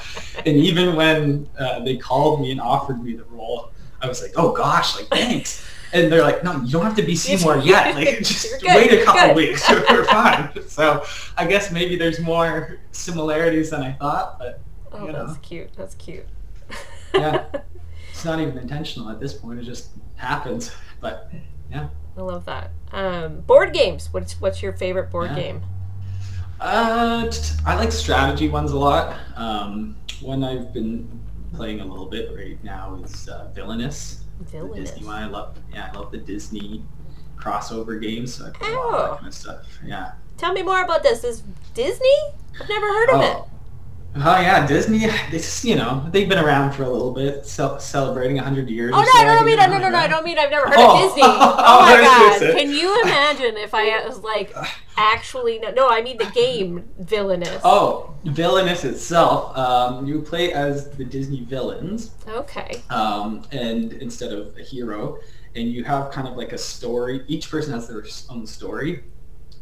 And 0.45 0.55
even 0.57 0.95
when 0.95 1.47
uh, 1.59 1.81
they 1.81 1.97
called 1.97 2.41
me 2.41 2.51
and 2.51 2.61
offered 2.61 3.03
me 3.03 3.13
the 3.13 3.25
role, 3.25 3.71
I 4.01 4.07
was 4.07 4.21
like, 4.21 4.31
"Oh 4.37 4.53
gosh, 4.53 4.95
like 4.95 5.07
thanks." 5.09 5.67
And 5.91 6.11
they're 6.11 6.23
like, 6.23 6.43
"No, 6.43 6.59
you 6.61 6.71
don't 6.71 6.85
have 6.85 6.95
to 6.95 7.03
be 7.03 7.15
Seymour 7.17 7.57
yet. 7.65 7.95
Like, 7.95 8.19
just 8.19 8.61
good, 8.61 8.75
wait 8.75 8.93
a 9.01 9.03
couple 9.03 9.27
good." 9.27 9.35
weeks. 9.35 9.69
We're 9.89 10.05
fine." 10.05 10.49
So 10.69 11.03
I 11.37 11.45
guess 11.45 11.69
maybe 11.71 11.97
there's 11.97 12.19
more 12.21 12.79
similarities 12.93 13.69
than 13.71 13.83
I 13.83 13.91
thought, 13.91 14.39
but 14.39 14.61
Oh, 14.93 15.05
You 15.05 15.11
know. 15.11 15.25
that's 15.27 15.39
cute. 15.39 15.69
That's 15.75 15.95
cute. 15.95 16.25
Yeah. 17.13 17.45
it's 18.11 18.25
not 18.25 18.39
even 18.39 18.57
intentional 18.57 19.09
at 19.09 19.19
this 19.19 19.33
point. 19.33 19.59
It 19.59 19.63
just 19.63 19.89
happens. 20.15 20.71
But 20.99 21.31
yeah. 21.71 21.89
I 22.17 22.21
love 22.21 22.45
that. 22.45 22.71
Um, 22.91 23.41
board 23.41 23.73
games. 23.73 24.09
What's 24.11 24.39
what's 24.39 24.61
your 24.61 24.73
favorite 24.73 25.09
board 25.11 25.31
Yeah. 25.31 25.35
game? 25.35 25.63
Uh, 26.59 27.29
I 27.65 27.75
like 27.75 27.91
strategy 27.91 28.47
ones 28.49 28.71
a 28.71 28.77
lot. 28.79 29.17
Um, 29.35 29.95
one 30.21 30.43
I've 30.43 30.73
been 30.73 31.19
playing 31.53 31.81
a 31.81 31.85
little 31.85 32.05
bit 32.05 32.33
right 32.35 32.61
now 32.63 32.99
is 33.03 33.27
uh, 33.27 33.49
Villainous. 33.53 34.23
The 34.39 34.45
Villainous. 34.45 34.91
Disney 34.91 35.05
one. 35.07 35.23
I 35.23 35.27
love. 35.27 35.57
Yeah, 35.73 35.89
I 35.93 35.97
love 35.97 36.11
the 36.11 36.19
Disney 36.19 36.83
crossover 37.37 38.01
games. 38.01 38.33
So 38.35 38.45
I 38.45 38.49
play 38.51 38.71
a 38.71 38.75
lot 38.75 38.85
of 38.85 38.93
Oh. 38.93 39.01
that 39.01 39.15
kind 39.15 39.27
of 39.27 39.33
stuff. 39.33 39.79
Yeah. 39.83 40.11
Tell 40.37 40.53
me 40.53 40.61
more 40.63 40.81
about 40.83 41.03
this. 41.03 41.23
Is 41.23 41.43
Disney? 41.73 42.15
I've 42.61 42.69
never 42.69 42.87
heard 42.87 43.09
of 43.09 43.21
it. 43.21 43.43
Oh. 44.15 44.19
Yeah, 44.39 44.67
Disney. 44.67 45.07
This 45.31 45.65
you 45.65 45.75
know 45.75 46.05
they've 46.11 46.29
been 46.29 46.37
around 46.37 46.73
for 46.73 46.83
a 46.83 46.89
little 46.89 47.11
bit, 47.11 47.45
ce- 47.45 47.79
celebrating 47.83 48.37
hundred 48.37 48.69
years. 48.69 48.91
Oh 48.93 48.99
no, 48.99 49.05
so, 49.05 49.17
I 49.17 49.23
don't 49.25 49.45
mean 49.45 49.59
or 49.59 49.67
no, 49.67 49.73
no, 49.73 49.79
no, 49.79 49.89
no. 49.89 49.97
I 49.97 50.07
don't 50.07 50.23
mean 50.23 50.37
I've 50.37 50.51
never 50.51 50.67
heard 50.67 50.75
Oh. 50.77 50.95
of 50.95 51.01
Disney. 51.09 51.21
Oh 51.25 51.55
Oh, 51.57 51.81
my 51.81 51.93
I 51.93 52.29
was 52.31 52.39
gonna 52.39 52.51
god! 52.53 52.59
Can 52.59 52.69
you 52.71 53.01
imagine 53.03 53.57
if 53.57 53.73
I 53.73 54.05
was 54.07 54.19
like 54.19 54.53
actually 54.97 55.59
no? 55.59 55.71
No, 55.71 55.89
I 55.89 56.01
mean 56.03 56.17
the 56.17 56.29
game 56.33 56.87
Villainous. 56.99 57.61
Oh, 57.63 58.13
Villainous 58.25 58.83
itself. 58.85 59.57
Um, 59.57 60.05
you 60.05 60.21
play 60.21 60.53
as 60.53 60.89
the 60.91 61.03
Disney 61.05 61.41
villains, 61.41 62.11
Okay. 62.27 62.81
um, 62.91 63.43
and 63.51 63.93
instead 63.93 64.31
of 64.31 64.55
a 64.57 64.61
hero, 64.63 65.17
and 65.55 65.67
you 65.71 65.83
have 65.83 66.11
kind 66.11 66.27
of 66.27 66.37
like 66.37 66.53
a 66.53 66.57
story. 66.57 67.23
Each 67.27 67.49
person 67.49 67.73
has 67.73 67.87
their 67.87 68.03
own 68.29 68.45
story, 68.47 69.03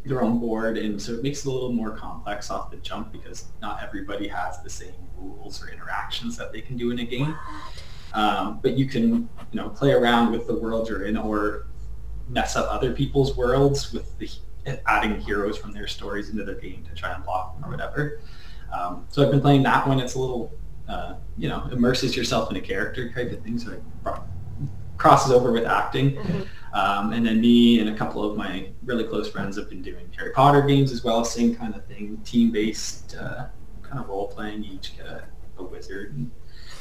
their 0.05 0.21
own 0.23 0.39
board, 0.39 0.77
and 0.77 0.99
so 1.01 1.13
it 1.13 1.23
makes 1.23 1.45
it 1.45 1.47
a 1.47 1.51
little 1.51 1.71
more 1.71 1.91
complex 1.91 2.49
off 2.49 2.71
the 2.71 2.77
jump 2.77 3.11
because 3.11 3.45
not 3.61 3.83
everybody 3.83 4.27
has 4.27 4.61
the 4.63 4.69
same 4.69 4.93
rules 5.15 5.63
or 5.63 5.69
interactions 5.69 6.35
that 6.37 6.51
they 6.51 6.61
can 6.61 6.75
do 6.77 6.91
in 6.91 6.99
a 6.99 7.05
game. 7.05 7.35
Um, 8.13 8.59
but 8.61 8.77
you 8.77 8.87
can, 8.87 9.29
you 9.51 9.59
know, 9.59 9.69
play 9.69 9.91
around 9.91 10.31
with 10.31 10.47
the 10.47 10.55
world 10.55 10.89
you're 10.89 11.05
in, 11.05 11.17
or 11.17 11.67
mess 12.27 12.55
up 12.55 12.67
other 12.69 12.93
people's 12.93 13.37
worlds 13.37 13.93
with 13.93 14.17
the 14.17 14.29
adding 14.87 15.19
heroes 15.19 15.57
from 15.57 15.71
their 15.71 15.87
stories 15.87 16.29
into 16.29 16.43
their 16.43 16.55
game 16.55 16.83
to 16.83 16.95
try 16.95 17.13
and 17.13 17.23
block 17.23 17.55
them 17.55 17.65
or 17.65 17.71
whatever. 17.71 18.21
Um, 18.71 19.05
so 19.09 19.23
I've 19.23 19.31
been 19.31 19.41
playing 19.41 19.63
that 19.63 19.87
one. 19.87 19.99
It's 19.99 20.15
a 20.15 20.19
little, 20.19 20.53
uh, 20.87 21.15
you 21.37 21.49
know, 21.49 21.67
immerses 21.71 22.15
yourself 22.15 22.49
in 22.51 22.57
a 22.57 22.61
character 22.61 23.11
type 23.11 23.31
of 23.31 23.41
thing. 23.43 23.59
So 23.59 23.71
it 23.71 23.83
crosses 24.97 25.31
over 25.31 25.51
with 25.51 25.65
acting. 25.65 26.15
Mhm. 26.15 26.47
Um, 26.73 27.11
and 27.13 27.25
then 27.25 27.41
me 27.41 27.79
and 27.79 27.89
a 27.89 27.95
couple 27.95 28.23
of 28.23 28.37
my 28.37 28.69
really 28.85 29.03
close 29.03 29.29
friends 29.29 29.57
have 29.57 29.69
been 29.69 29.81
doing 29.81 30.09
Harry 30.17 30.31
Potter 30.31 30.61
games 30.61 30.91
as 30.91 31.03
well, 31.03 31.25
same 31.25 31.55
kind 31.55 31.75
of 31.75 31.85
thing, 31.85 32.17
team-based 32.23 33.15
uh, 33.15 33.47
kind 33.83 33.99
of 33.99 34.07
role-playing. 34.07 34.63
You 34.63 34.75
each 34.75 34.95
get 34.95 35.05
a, 35.05 35.23
a 35.57 35.63
wizard 35.63 36.15
and 36.15 36.31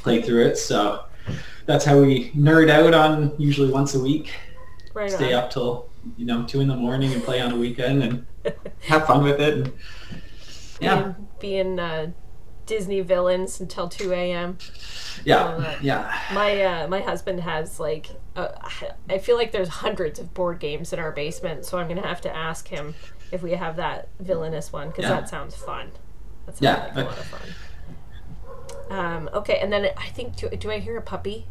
play 0.03 0.23
through 0.23 0.47
it. 0.47 0.59
So 0.59 1.05
that's 1.67 1.85
how 1.85 2.01
we 2.01 2.31
nerd 2.33 2.71
out 2.71 2.95
on 2.95 3.35
usually 3.39 3.71
once 3.71 3.95
a 3.95 4.01
week. 4.01 4.33
Right 4.95 5.11
Stay 5.11 5.35
on. 5.35 5.45
up 5.45 5.51
till 5.51 5.89
you 6.17 6.25
know 6.25 6.45
two 6.47 6.61
in 6.61 6.69
the 6.69 6.77
morning 6.77 7.13
and 7.13 7.23
play 7.23 7.41
on 7.41 7.53
a 7.53 7.57
weekend 7.57 8.03
and 8.03 8.27
have 8.83 9.07
fun 9.07 9.23
with 9.23 9.41
it. 9.41 9.55
And 9.55 9.73
yeah, 10.81 11.03
Being, 11.03 11.29
being 11.41 11.79
uh, 11.79 12.11
Disney 12.71 13.01
villains 13.01 13.61
until 13.61 13.89
two 13.89 14.13
a.m. 14.13 14.57
yeah, 15.25 15.77
yeah. 15.83 16.17
My 16.33 16.63
uh, 16.63 16.87
my 16.89 17.01
husband 17.01 17.41
has 17.41 17.81
like 17.81 18.07
uh, 18.37 18.49
I 19.09 19.19
feel 19.19 19.37
like 19.37 19.51
there's 19.51 19.69
hundreds 19.69 20.21
of 20.21 20.33
board 20.33 20.61
games 20.61 20.93
in 20.93 21.01
our 21.01 21.11
basement, 21.11 21.65
so 21.65 21.79
I'm 21.79 21.89
gonna 21.89 22.07
have 22.07 22.21
to 22.21 22.35
ask 22.35 22.69
him 22.69 22.95
if 23.33 23.43
we 23.43 23.51
have 23.53 23.75
that 23.77 24.09
villainous 24.21 24.73
one 24.73 24.89
because 24.91 25.03
Yeah. 25.05 25.11
that 25.21 25.29
sounds 25.29 25.57
fun. 25.57 25.91
That 26.47 26.57
sounds 26.57 26.63
Yeah, 26.63 26.93
like 26.95 27.07
a 27.07 27.09
lot 27.09 27.19
of 27.19 27.25
fun. 27.27 27.49
Um, 28.89 29.31
okay, 29.35 29.59
and 29.59 29.73
then 29.73 29.89
I 29.97 30.07
think 30.11 30.37
do, 30.37 30.49
do 30.51 30.71
I 30.71 30.79
hear 30.79 30.97
a 30.97 31.03
puppy? 31.03 31.49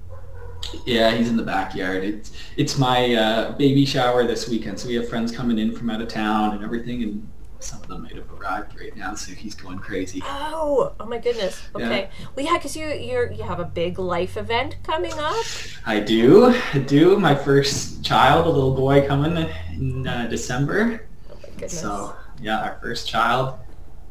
Yeah, 0.85 1.11
he's 1.11 1.27
in 1.29 1.35
the 1.35 1.43
backyard. 1.43 2.03
It's 2.05 2.31
it's 2.55 2.77
my 2.77 3.13
uh, 3.13 3.51
baby 3.57 3.85
shower 3.85 4.25
this 4.25 4.47
weekend, 4.47 4.79
so 4.79 4.87
we 4.87 4.95
have 4.95 5.09
friends 5.09 5.33
coming 5.33 5.59
in 5.59 5.75
from 5.75 5.89
out 5.89 6.01
of 6.01 6.07
town 6.07 6.55
and 6.55 6.63
everything, 6.63 7.03
and 7.03 7.29
some 7.59 7.81
of 7.81 7.87
them 7.87 8.03
might 8.03 8.15
have 8.15 8.31
arrived 8.31 8.79
right 8.79 8.95
now, 8.95 9.13
so 9.15 9.33
he's 9.33 9.53
going 9.53 9.79
crazy. 9.79 10.21
Oh, 10.25 10.93
oh 10.99 11.05
my 11.05 11.17
goodness. 11.17 11.61
Yeah. 11.77 11.85
Okay. 11.85 12.09
Well, 12.35 12.45
yeah, 12.45 12.53
because 12.53 12.75
you 12.75 12.87
you're 12.87 13.31
you 13.31 13.43
have 13.43 13.59
a 13.59 13.65
big 13.65 13.99
life 13.99 14.37
event 14.37 14.77
coming 14.83 15.13
up. 15.13 15.45
I 15.85 15.99
do, 15.99 16.53
I 16.73 16.79
do. 16.79 17.17
My 17.19 17.35
first 17.35 18.03
child, 18.03 18.47
a 18.47 18.49
little 18.49 18.73
boy, 18.73 19.05
coming 19.07 19.49
in 19.73 20.07
uh, 20.07 20.27
December. 20.27 21.07
Oh 21.29 21.35
my 21.41 21.49
goodness. 21.49 21.79
So 21.79 22.15
yeah, 22.41 22.61
our 22.61 22.79
first 22.81 23.07
child. 23.07 23.59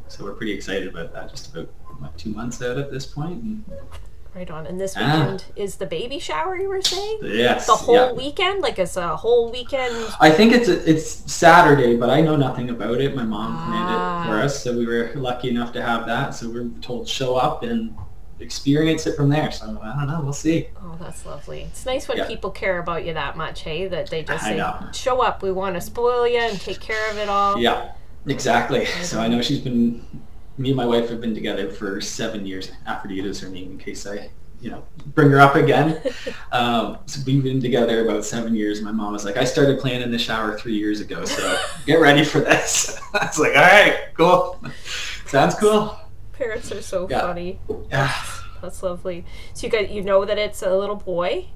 So 0.09 0.25
we're 0.25 0.35
pretty 0.35 0.52
excited 0.52 0.88
about 0.88 1.12
that. 1.12 1.31
Just 1.31 1.55
about 1.55 1.69
two 2.17 2.31
months 2.31 2.62
out 2.62 2.78
at 2.78 2.90
this 2.90 3.07
point. 3.07 3.43
And 3.43 3.64
Right 4.38 4.50
on. 4.52 4.68
And 4.68 4.80
this 4.80 4.95
Ah. 4.97 5.00
weekend 5.00 5.45
is 5.57 5.76
the 5.78 5.87
baby 5.87 6.21
shower. 6.21 6.57
You 6.57 6.68
were 6.68 6.80
saying 6.80 7.18
yes, 7.25 7.66
the 7.66 7.73
whole 7.73 7.95
yeah. 7.97 8.12
weekend, 8.12 8.62
like 8.62 8.78
it's 8.78 8.97
a 8.97 9.16
whole 9.16 9.50
weekend. 9.50 9.97
I 10.21 10.30
think 10.30 10.52
it's 10.52 10.68
it's 10.68 11.11
Saturday, 11.33 11.97
but 11.97 12.09
I 12.09 12.21
know 12.21 12.37
nothing 12.37 12.71
about 12.71 13.00
it. 13.00 13.16
My 13.16 13.25
mom 13.25 13.57
planned 13.66 13.88
Ah. 13.90 14.23
it 14.23 14.26
for 14.28 14.37
us, 14.40 14.62
so 14.62 14.76
we 14.78 14.87
were 14.87 15.11
lucky 15.16 15.49
enough 15.50 15.73
to 15.73 15.83
have 15.83 16.07
that. 16.07 16.37
So 16.37 16.47
we 16.49 16.61
we're 16.61 16.68
told 16.80 17.09
show 17.09 17.35
up 17.35 17.64
and 17.64 17.97
experience 18.38 19.09
it 19.09 19.16
from 19.16 19.28
there. 19.28 19.50
So 19.50 19.76
I 19.83 19.97
don't 19.99 20.07
know. 20.07 20.21
We'll 20.23 20.33
see. 20.33 20.68
Oh, 20.80 20.95
that's 21.00 21.26
lovely. 21.26 21.62
It's 21.62 21.85
nice 21.85 22.07
when 22.07 22.18
Yeah. 22.18 22.26
people 22.28 22.50
care 22.52 22.78
about 22.78 23.04
you 23.04 23.14
that 23.14 23.37
much, 23.37 23.62
hey? 23.62 23.88
That 23.88 24.09
they 24.09 24.23
just 24.23 24.45
say, 24.45 24.62
"Show 24.92 25.21
up. 25.21 25.42
We 25.42 25.50
want 25.50 25.75
to 25.75 25.80
spoil 25.80 26.28
you 26.28 26.38
and 26.38 26.61
take 26.61 26.78
care 26.78 27.11
of 27.11 27.18
it 27.18 27.28
all." 27.28 27.59
Yeah, 27.59 27.88
exactly. 28.25 28.87
So 29.02 29.18
I 29.18 29.26
know 29.26 29.42
she's 29.42 29.59
been. 29.59 30.04
Me 30.59 30.71
and 30.71 30.77
my 30.77 30.85
wife 30.87 31.09
have 31.09 31.21
been 31.21 31.35
together 31.35 31.71
for 31.71 32.00
seven 32.00 32.45
years. 32.45 32.73
Aphrodite 32.87 33.27
is 33.29 33.41
her 33.41 33.49
name, 33.49 33.71
in 33.73 33.79
case 33.79 34.07
I, 34.07 34.29
you 34.61 34.71
know, 34.71 34.83
bring 35.15 35.31
her 35.31 35.41
up 35.41 35.55
again. 35.55 36.00
Um, 36.50 36.97
so 37.05 37.21
we've 37.27 37.43
been 37.43 37.61
together 37.61 38.03
about 38.09 38.25
seven 38.25 38.55
years. 38.55 38.81
My 38.81 38.91
mom 38.91 39.12
was 39.12 39.23
like, 39.27 39.37
I 39.37 39.45
started 39.45 39.79
playing 39.81 40.00
in 40.00 40.11
the 40.11 40.19
shower 40.19 40.59
three 40.59 40.73
years 40.75 41.00
ago, 41.00 41.27
so 41.27 41.59
get 41.85 42.00
ready 42.00 42.25
for 42.25 42.41
this. 42.41 42.99
I 43.15 43.27
was 43.27 43.38
like, 43.38 43.55
all 43.55 43.62
right, 43.62 43.99
cool. 44.15 44.59
Sounds 45.27 45.55
cool. 45.57 45.95
Parents 46.33 46.73
are 46.73 46.81
so 46.81 47.07
Yeah. 47.09 47.21
funny. 47.21 47.61
Yeah. 47.91 48.11
That's 48.62 48.83
lovely. 48.83 49.27
So 49.53 49.67
you 49.67 49.71
got 49.71 49.91
you 49.91 50.03
know 50.03 50.25
that 50.25 50.38
it's 50.38 50.62
a 50.62 50.75
little 50.75 50.97
boy. 50.97 51.49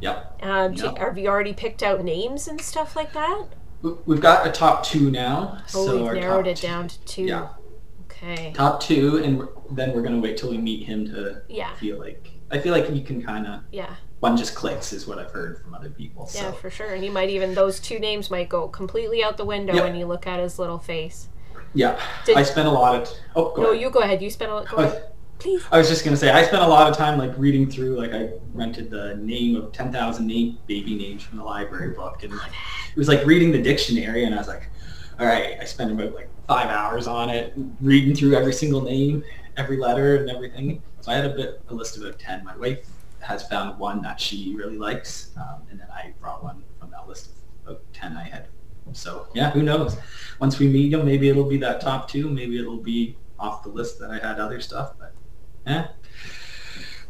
Yep. 0.00 0.40
Um, 0.42 0.72
Yep. 0.74 0.98
have 0.98 1.16
you 1.16 1.28
already 1.28 1.52
picked 1.54 1.82
out 1.84 2.02
names 2.02 2.48
and 2.48 2.60
stuff 2.60 2.96
like 2.96 3.12
that? 3.12 3.44
We- 3.82 3.94
We've 4.06 4.20
got 4.20 4.46
a 4.46 4.50
top 4.50 4.84
two 4.84 5.12
now. 5.12 5.58
Oh, 5.74 5.86
so 5.86 6.02
we've 6.02 6.14
narrowed 6.14 6.48
it 6.48 6.60
down 6.60 6.88
to 6.88 6.98
two. 7.04 7.22
Yeah. 7.22 7.48
Okay. 8.32 8.52
Top 8.54 8.80
two, 8.80 9.18
and 9.22 9.38
we're- 9.38 9.50
then 9.70 9.92
we're 9.92 10.02
gonna 10.02 10.18
wait 10.20 10.36
till 10.36 10.50
we 10.50 10.58
meet 10.58 10.84
him 10.86 11.04
to 11.06 11.42
Yeah. 11.48 11.74
feel 11.76 11.98
like. 11.98 12.30
I 12.50 12.58
feel 12.58 12.72
like 12.72 12.88
you 12.90 13.02
can 13.02 13.22
kind 13.22 13.46
of 13.46 13.60
Yeah. 13.72 13.94
one 14.20 14.36
just 14.36 14.54
clicks, 14.54 14.92
is 14.92 15.06
what 15.06 15.18
I've 15.18 15.30
heard 15.30 15.58
from 15.62 15.74
other 15.74 15.90
people. 15.90 16.30
Yeah, 16.34 16.52
for 16.52 16.70
sure. 16.70 16.88
And 16.94 17.04
you 17.04 17.10
might 17.10 17.28
even 17.30 17.54
those 17.54 17.80
two 17.80 17.98
names 17.98 18.30
might 18.30 18.48
go 18.48 18.68
completely 18.68 19.22
out 19.22 19.36
the 19.36 19.44
window 19.44 19.74
Yep. 19.74 19.84
when 19.84 19.96
you 19.96 20.06
look 20.06 20.26
at 20.26 20.40
his 20.40 20.58
little 20.58 20.78
face. 20.78 21.28
yeah, 21.74 21.98
Did- 22.24 22.36
I 22.36 22.44
spent 22.44 22.68
a 22.68 22.70
lot 22.70 22.94
of. 22.94 23.08
oh, 23.34 23.50
go 23.54 23.62
No, 23.62 23.68
ahead. 23.70 23.82
you 23.82 23.90
go 23.90 23.98
ahead. 24.00 24.22
You 24.22 24.30
spent 24.30 24.50
a 24.52 24.64
go 24.70 24.76
I, 24.76 24.84
ahead. 24.84 25.02
Please. 25.40 25.62
I 25.72 25.78
was 25.78 25.88
just 25.88 26.04
gonna 26.04 26.16
say 26.16 26.30
I 26.30 26.44
spent 26.44 26.62
a 26.62 26.66
lot 26.68 26.88
of 26.88 26.96
time 26.96 27.18
like 27.18 27.32
reading 27.36 27.68
through 27.68 27.96
like 27.98 28.14
I 28.14 28.30
rented 28.54 28.88
the 28.90 29.16
name 29.16 29.56
of 29.56 29.72
ten 29.72 29.92
thousand 29.92 30.28
name 30.28 30.58
baby 30.68 30.94
names 30.94 31.22
from 31.24 31.38
the 31.38 31.44
library 31.44 31.90
book 31.90 32.22
and 32.22 32.32
like 32.32 32.50
it 32.50 32.96
was 32.96 33.08
like 33.08 33.26
reading 33.26 33.50
the 33.50 33.60
dictionary 33.60 34.24
and 34.24 34.34
I 34.34 34.38
was 34.38 34.46
like, 34.46 34.70
all 35.18 35.26
right, 35.26 35.56
I 35.60 35.64
spent 35.64 35.90
about 35.90 36.14
like 36.14 36.28
five 36.46 36.68
hours 36.68 37.06
on 37.06 37.30
it 37.30 37.54
reading 37.80 38.14
through 38.14 38.34
every 38.34 38.52
single 38.52 38.80
name, 38.80 39.24
every 39.56 39.76
letter 39.76 40.16
and 40.16 40.30
everything. 40.30 40.82
So 41.00 41.12
I 41.12 41.16
had 41.16 41.26
a 41.26 41.34
bit 41.34 41.60
a 41.68 41.74
list 41.74 41.96
of 41.96 42.04
about 42.04 42.18
ten. 42.18 42.44
My 42.44 42.56
wife 42.56 42.86
has 43.20 43.46
found 43.48 43.78
one 43.78 44.02
that 44.02 44.20
she 44.20 44.54
really 44.54 44.76
likes, 44.76 45.30
um, 45.36 45.62
and 45.70 45.80
then 45.80 45.88
I 45.90 46.12
brought 46.20 46.42
one 46.44 46.62
from 46.78 46.90
that 46.90 47.08
list 47.08 47.30
of 47.66 47.72
about 47.72 47.82
ten 47.92 48.16
I 48.16 48.24
had. 48.24 48.48
So 48.92 49.28
yeah, 49.34 49.50
who 49.50 49.62
knows? 49.62 49.96
Once 50.40 50.58
we 50.58 50.68
meet 50.68 50.90
them, 50.90 51.06
maybe 51.06 51.28
it'll 51.28 51.48
be 51.48 51.56
that 51.58 51.80
top 51.80 52.08
two. 52.08 52.28
Maybe 52.28 52.58
it'll 52.58 52.76
be 52.76 53.16
off 53.38 53.62
the 53.62 53.70
list 53.70 53.98
that 54.00 54.10
I 54.10 54.18
had 54.18 54.38
other 54.38 54.60
stuff, 54.60 54.94
but 54.98 55.14
yeah. 55.66 55.88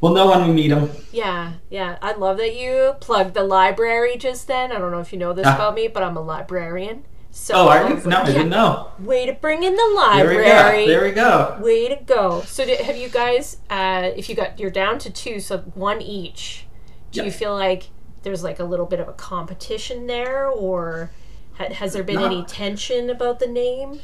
We'll 0.00 0.12
know 0.12 0.28
when 0.28 0.46
we 0.46 0.52
meet 0.52 0.68
them. 0.68 0.90
Yeah, 1.12 1.54
yeah. 1.70 1.96
I 2.02 2.12
love 2.12 2.36
that 2.36 2.54
you 2.54 2.94
plugged 3.00 3.32
the 3.34 3.42
library 3.42 4.16
just 4.18 4.46
then. 4.46 4.70
I 4.70 4.78
don't 4.78 4.90
know 4.90 5.00
if 5.00 5.12
you 5.12 5.18
know 5.18 5.32
this 5.32 5.46
about 5.46 5.74
me, 5.74 5.88
but 5.88 6.02
I'm 6.02 6.16
a 6.16 6.20
librarian. 6.20 7.04
So 7.36 7.54
Oh, 7.56 7.68
are 7.68 7.90
you? 7.90 8.00
No, 8.06 8.18
I 8.18 8.26
didn't 8.26 8.48
know. 8.48 8.92
Way 9.00 9.26
to 9.26 9.32
bring 9.32 9.64
in 9.64 9.72
the 9.74 9.76
There 10.14 10.28
we 10.28 10.34
go. 10.34 10.40
library. 10.40 10.86
There 10.86 11.02
we 11.02 11.10
go. 11.10 11.58
Way 11.60 11.88
to 11.88 11.96
go. 12.04 12.42
So 12.42 12.64
did, 12.64 12.80
have 12.82 12.96
you 12.96 13.08
guys, 13.08 13.56
uh, 13.68 14.10
if 14.14 14.28
you 14.28 14.36
got, 14.36 14.60
you're 14.60 14.70
down 14.70 15.00
to 15.00 15.10
two, 15.10 15.40
so 15.40 15.58
one 15.74 16.00
each. 16.00 16.66
Do 17.10 17.24
you 17.24 17.32
feel 17.32 17.52
like 17.52 17.90
there's 18.22 18.44
like 18.44 18.60
a 18.60 18.64
little 18.64 18.86
bit 18.86 19.00
of 19.00 19.08
a 19.08 19.12
competition 19.14 20.06
there 20.06 20.46
or 20.48 21.10
ha- 21.54 21.72
has 21.72 21.92
there 21.92 22.04
been 22.04 22.16
No. 22.20 22.26
any 22.26 22.44
tension 22.44 23.10
about 23.10 23.40
the 23.40 23.48
name? 23.48 23.98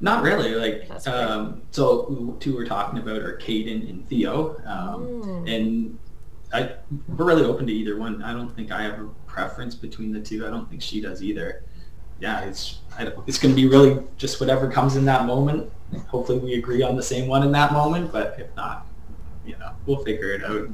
Not 0.00 0.22
really. 0.22 0.54
Like, 0.54 0.88
um, 1.08 1.62
so 1.72 2.36
two 2.38 2.54
we're 2.54 2.64
talking 2.66 3.00
about 3.00 3.22
are 3.22 3.38
Caden 3.38 3.90
and 3.90 4.08
Theo, 4.08 4.56
um, 4.66 5.02
Mm. 5.24 5.52
and 5.56 5.98
I 6.54 6.74
we're 7.08 7.24
really 7.24 7.44
open 7.44 7.66
to 7.66 7.72
either 7.72 7.98
one. 7.98 8.22
I 8.22 8.32
don't 8.32 8.54
think 8.54 8.70
I 8.70 8.82
have 8.82 9.00
a 9.00 9.08
preference 9.26 9.74
between 9.74 10.12
the 10.12 10.20
two. 10.20 10.46
I 10.46 10.50
don't 10.50 10.70
think 10.70 10.80
she 10.80 11.00
does 11.00 11.22
either. 11.24 11.64
Yeah, 12.22 12.42
it's 12.42 12.78
I 12.96 13.04
don't, 13.04 13.28
it's 13.28 13.36
going 13.38 13.52
to 13.52 13.60
be 13.60 13.68
really 13.68 14.00
just 14.16 14.38
whatever 14.38 14.70
comes 14.70 14.94
in 14.94 15.04
that 15.06 15.26
moment. 15.26 15.70
Hopefully, 16.06 16.38
we 16.38 16.54
agree 16.54 16.80
on 16.82 16.94
the 16.94 17.02
same 17.02 17.26
one 17.28 17.42
in 17.42 17.50
that 17.52 17.72
moment. 17.72 18.12
But 18.12 18.36
if 18.38 18.54
not, 18.56 18.86
you 19.44 19.56
know, 19.58 19.72
we'll 19.86 20.04
figure 20.04 20.30
it 20.30 20.44
out. 20.44 20.68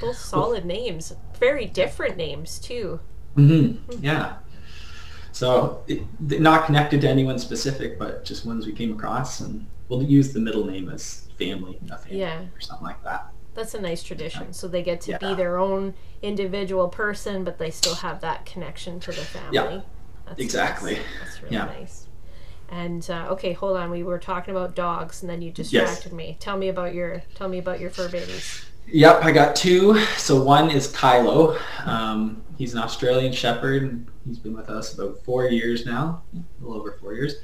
Both 0.00 0.16
solid 0.16 0.64
names. 0.64 1.12
Very 1.40 1.66
different 1.66 2.16
names 2.16 2.60
too. 2.60 3.00
hmm 3.34 3.72
Yeah. 4.00 4.36
So 5.32 5.82
it, 5.88 6.02
not 6.20 6.66
connected 6.66 7.00
to 7.00 7.08
anyone 7.08 7.38
specific, 7.40 7.98
but 7.98 8.24
just 8.24 8.46
ones 8.46 8.64
we 8.64 8.72
came 8.72 8.92
across, 8.92 9.40
and 9.40 9.66
we'll 9.88 10.04
use 10.04 10.32
the 10.32 10.38
middle 10.38 10.64
name 10.64 10.88
as 10.88 11.28
family, 11.36 11.80
Yeah. 12.08 12.42
or 12.54 12.60
something 12.60 12.86
like 12.86 13.02
that. 13.02 13.26
That's 13.54 13.74
a 13.74 13.80
nice 13.80 14.02
tradition. 14.04 14.52
So 14.52 14.68
they 14.68 14.82
get 14.82 15.00
to 15.02 15.18
be 15.18 15.34
their 15.34 15.58
own 15.58 15.94
individual 16.22 16.88
person, 16.88 17.42
but 17.44 17.58
they 17.58 17.70
still 17.70 17.96
have 17.96 18.20
that 18.20 18.46
connection 18.46 19.00
to 19.00 19.10
the 19.10 19.22
family. 19.22 19.54
Yeah. 19.56 19.80
That's 20.32 20.40
Exactly. 20.42 20.94
Nice. 20.94 21.02
That's 21.24 21.42
really 21.42 21.54
Yeah. 21.56 21.64
nice. 21.66 22.06
And 22.70 23.08
uh, 23.10 23.26
okay, 23.32 23.52
hold 23.52 23.76
on. 23.76 23.90
We 23.90 24.02
were 24.02 24.18
talking 24.18 24.54
about 24.54 24.74
dogs, 24.74 25.20
and 25.22 25.30
then 25.30 25.42
you 25.42 25.48
Yes. 25.54 25.68
distracted 25.70 26.12
me. 26.14 26.36
Tell 26.40 26.56
me 26.56 26.68
about 26.68 26.94
your 26.94 27.22
tell 27.34 27.48
me 27.48 27.58
about 27.58 27.80
your 27.80 27.90
fur 27.90 28.08
babies. 28.08 28.64
Yep, 28.86 29.24
I 29.24 29.30
got 29.30 29.54
two. 29.54 29.98
So 30.16 30.42
one 30.42 30.70
is 30.70 30.88
Kylo. 30.92 31.58
Um, 31.86 32.42
he's 32.58 32.72
an 32.74 32.80
Australian 32.80 33.32
Shepherd. 33.32 33.82
and 33.82 34.06
He's 34.26 34.38
been 34.38 34.54
with 34.56 34.68
us 34.70 34.94
about 34.94 35.22
four 35.24 35.46
years 35.48 35.84
now, 35.84 36.22
a 36.34 36.38
little 36.64 36.80
over 36.80 36.92
four 37.00 37.12
years. 37.12 37.34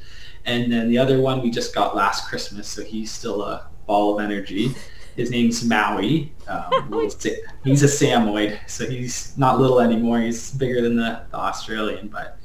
And 0.47 0.73
then 0.73 0.89
the 0.89 0.97
other 0.99 1.21
one 1.21 1.43
we 1.43 1.51
just 1.51 1.75
got 1.75 1.95
last 1.95 2.29
Christmas, 2.29 2.67
so 2.69 2.83
he's 2.83 3.13
still 3.13 3.43
a 3.43 3.69
ball 3.87 4.19
of 4.19 4.25
energy. 4.25 4.75
His 5.17 5.31
name's 5.31 5.65
Maui. 5.65 6.33
Um, 6.47 6.93
he's 7.65 7.83
a 7.83 7.89
Samoyed, 7.89 8.59
so 8.67 8.89
he's 8.89 9.37
not 9.37 9.61
little 9.61 9.81
anymore. 9.81 10.21
He's 10.21 10.53
bigger 10.53 10.81
than 10.81 10.97
the, 10.97 11.23
the 11.31 11.37
Australian, 11.37 12.09
but 12.09 12.38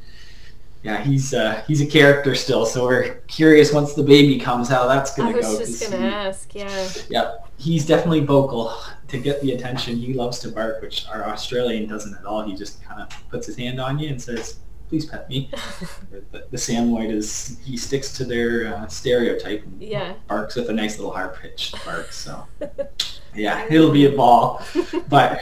yeah, 0.84 1.02
he's 1.02 1.34
uh, 1.34 1.64
he's 1.66 1.82
a 1.82 1.86
character 1.86 2.36
still. 2.36 2.66
So 2.66 2.86
we're 2.86 3.16
curious 3.28 3.72
once 3.72 3.94
the 3.94 4.04
baby 4.04 4.38
comes 4.38 4.68
how 4.68 4.86
that's 4.86 5.16
gonna 5.16 5.32
go. 5.32 5.40
I 5.40 5.50
was 5.50 5.60
go. 5.60 5.66
just 5.66 5.90
gonna 5.90 6.10
he- 6.10 6.14
ask. 6.14 6.54
Yeah. 6.54 6.90
yeah, 7.10 7.36
he's 7.58 7.86
definitely 7.86 8.20
vocal 8.20 8.74
to 9.08 9.18
get 9.18 9.42
the 9.42 9.54
attention. 9.54 9.96
He 9.96 10.14
loves 10.14 10.40
to 10.40 10.50
bark, 10.50 10.82
which 10.82 11.08
our 11.08 11.24
Australian 11.30 11.88
doesn't 11.88 12.14
at 12.16 12.26
all. 12.26 12.44
He 12.44 12.54
just 12.54 12.84
kind 12.84 13.02
of 13.02 13.10
puts 13.30 13.48
his 13.48 13.56
hand 13.56 13.80
on 13.80 13.98
you 13.98 14.10
and 14.10 14.22
says, 14.22 14.60
"Please 14.90 15.06
pet 15.06 15.30
me." 15.30 15.50
the, 16.12 16.46
the 16.52 16.58
Samoyed 16.58 17.12
is 17.12 17.58
he 17.64 17.78
sticks 17.78 18.12
to 18.18 18.26
their 18.26 18.76
uh, 18.76 18.88
stereotype 18.88 19.64
and 19.64 19.82
yeah. 19.82 20.16
barks 20.28 20.56
with 20.56 20.70
a 20.70 20.74
nice 20.74 20.98
little 20.98 21.14
high 21.14 21.28
pitched 21.28 21.84
bark. 21.86 22.12
So 22.12 22.46
yeah, 23.34 23.66
it'll 23.70 23.92
be 23.92 24.06
a 24.06 24.12
ball. 24.12 24.62
But 25.08 25.40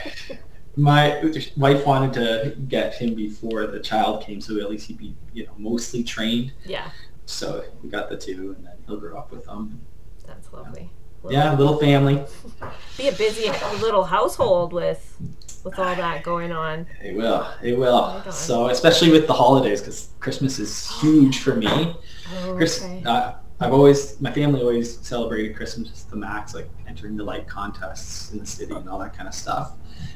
my 0.75 1.21
wife 1.57 1.85
wanted 1.85 2.13
to 2.13 2.55
get 2.67 2.93
him 2.93 3.13
before 3.13 3.67
the 3.67 3.79
child 3.79 4.23
came, 4.23 4.39
so 4.41 4.57
at 4.59 4.69
least 4.69 4.87
he'd 4.87 4.97
be 4.97 5.15
you 5.33 5.45
know 5.45 5.51
mostly 5.57 6.03
trained. 6.03 6.53
Yeah. 6.65 6.89
So 7.25 7.63
we 7.81 7.89
got 7.89 8.09
the 8.09 8.17
two, 8.17 8.55
and 8.57 8.65
then 8.65 8.73
he'll 8.87 8.97
grow 8.97 9.17
up 9.17 9.31
with 9.31 9.45
them. 9.45 9.81
That's 10.25 10.51
lovely. 10.51 10.91
Yeah, 11.29 11.53
little 11.53 11.77
family. 11.77 12.23
Be 12.97 13.07
a 13.07 13.11
busy 13.11 13.51
little 13.79 14.03
household 14.03 14.73
with 14.73 15.17
with 15.63 15.77
all 15.77 15.95
that 15.95 16.23
going 16.23 16.51
on. 16.51 16.87
It 17.03 17.15
will. 17.15 17.47
It 17.61 17.77
will. 17.77 17.95
On. 17.95 18.31
So 18.31 18.69
especially 18.69 19.11
with 19.11 19.27
the 19.27 19.33
holidays, 19.33 19.81
because 19.81 20.09
Christmas 20.19 20.57
is 20.57 20.89
huge 20.99 21.39
for 21.39 21.55
me. 21.55 21.67
Oh, 21.67 22.55
Chris, 22.55 22.83
okay. 22.83 23.03
uh, 23.05 23.33
I've 23.61 23.73
always, 23.73 24.19
my 24.19 24.31
family 24.31 24.61
always 24.61 24.97
celebrated 24.99 25.55
Christmas 25.55 26.03
to 26.03 26.09
the 26.09 26.15
max, 26.15 26.55
like 26.55 26.67
entering 26.87 27.15
the 27.15 27.23
light 27.23 27.47
contests 27.47 28.31
in 28.31 28.39
the 28.39 28.45
city 28.45 28.73
and 28.73 28.89
all 28.89 28.97
that 28.99 29.15
kind 29.15 29.27
of 29.27 29.35
stuff. 29.35 29.73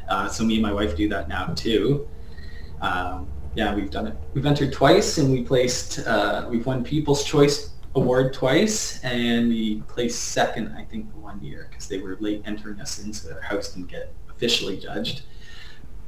Uh, 0.10 0.28
so 0.28 0.44
me 0.44 0.56
and 0.56 0.64
my 0.64 0.74
wife 0.74 0.96
do 0.96 1.08
that 1.10 1.30
now 1.30 1.54
too. 1.54 2.08
Um, 2.82 3.28
yeah, 3.54 3.76
we've 3.76 3.92
done 3.92 4.08
it. 4.08 4.18
We've 4.34 4.48
entered 4.48 4.74
twice, 4.74 5.20
and 5.20 5.32
we 5.32 5.44
placed. 5.44 6.00
Uh, 6.00 6.48
we've 6.50 6.66
won 6.66 6.84
People's 6.84 7.24
Choice 7.24 7.70
Award 7.94 8.34
twice, 8.34 9.02
and 9.04 9.50
we 9.50 9.82
placed 9.82 10.24
second, 10.24 10.76
I 10.76 10.84
think, 10.84 11.08
one 11.14 11.42
year 11.42 11.68
because 11.70 11.88
they 11.88 12.00
were 12.00 12.18
late 12.20 12.42
entering 12.46 12.82
us 12.82 13.04
into 13.04 13.28
their 13.28 13.42
house 13.42 13.76
and 13.76 13.88
get 13.88 14.12
officially 14.30 14.78
judged. 14.78 15.22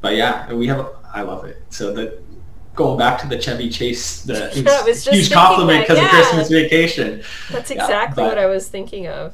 But 0.02 0.16
yeah, 0.16 0.52
we 0.52 0.68
have. 0.68 0.90
I 1.14 1.22
love 1.22 1.46
it. 1.46 1.64
So 1.70 1.94
the 1.94 2.22
going 2.78 2.98
back 2.98 3.20
to 3.22 3.28
the 3.28 3.38
Chevy 3.42 3.70
Chase, 3.70 4.22
the 4.24 4.52
Yeah, 4.56 4.86
just 4.86 5.10
huge 5.10 5.32
compliment 5.32 5.82
because 5.84 5.98
yeah. 5.98 6.06
of 6.06 6.12
Christmas 6.12 6.50
vacation. 6.50 7.24
That's 7.52 7.70
yeah, 7.72 7.84
exactly 7.84 8.24
but- 8.24 8.30
what 8.30 8.38
I 8.38 8.46
was 8.46 8.70
thinking 8.70 9.08
of. 9.08 9.34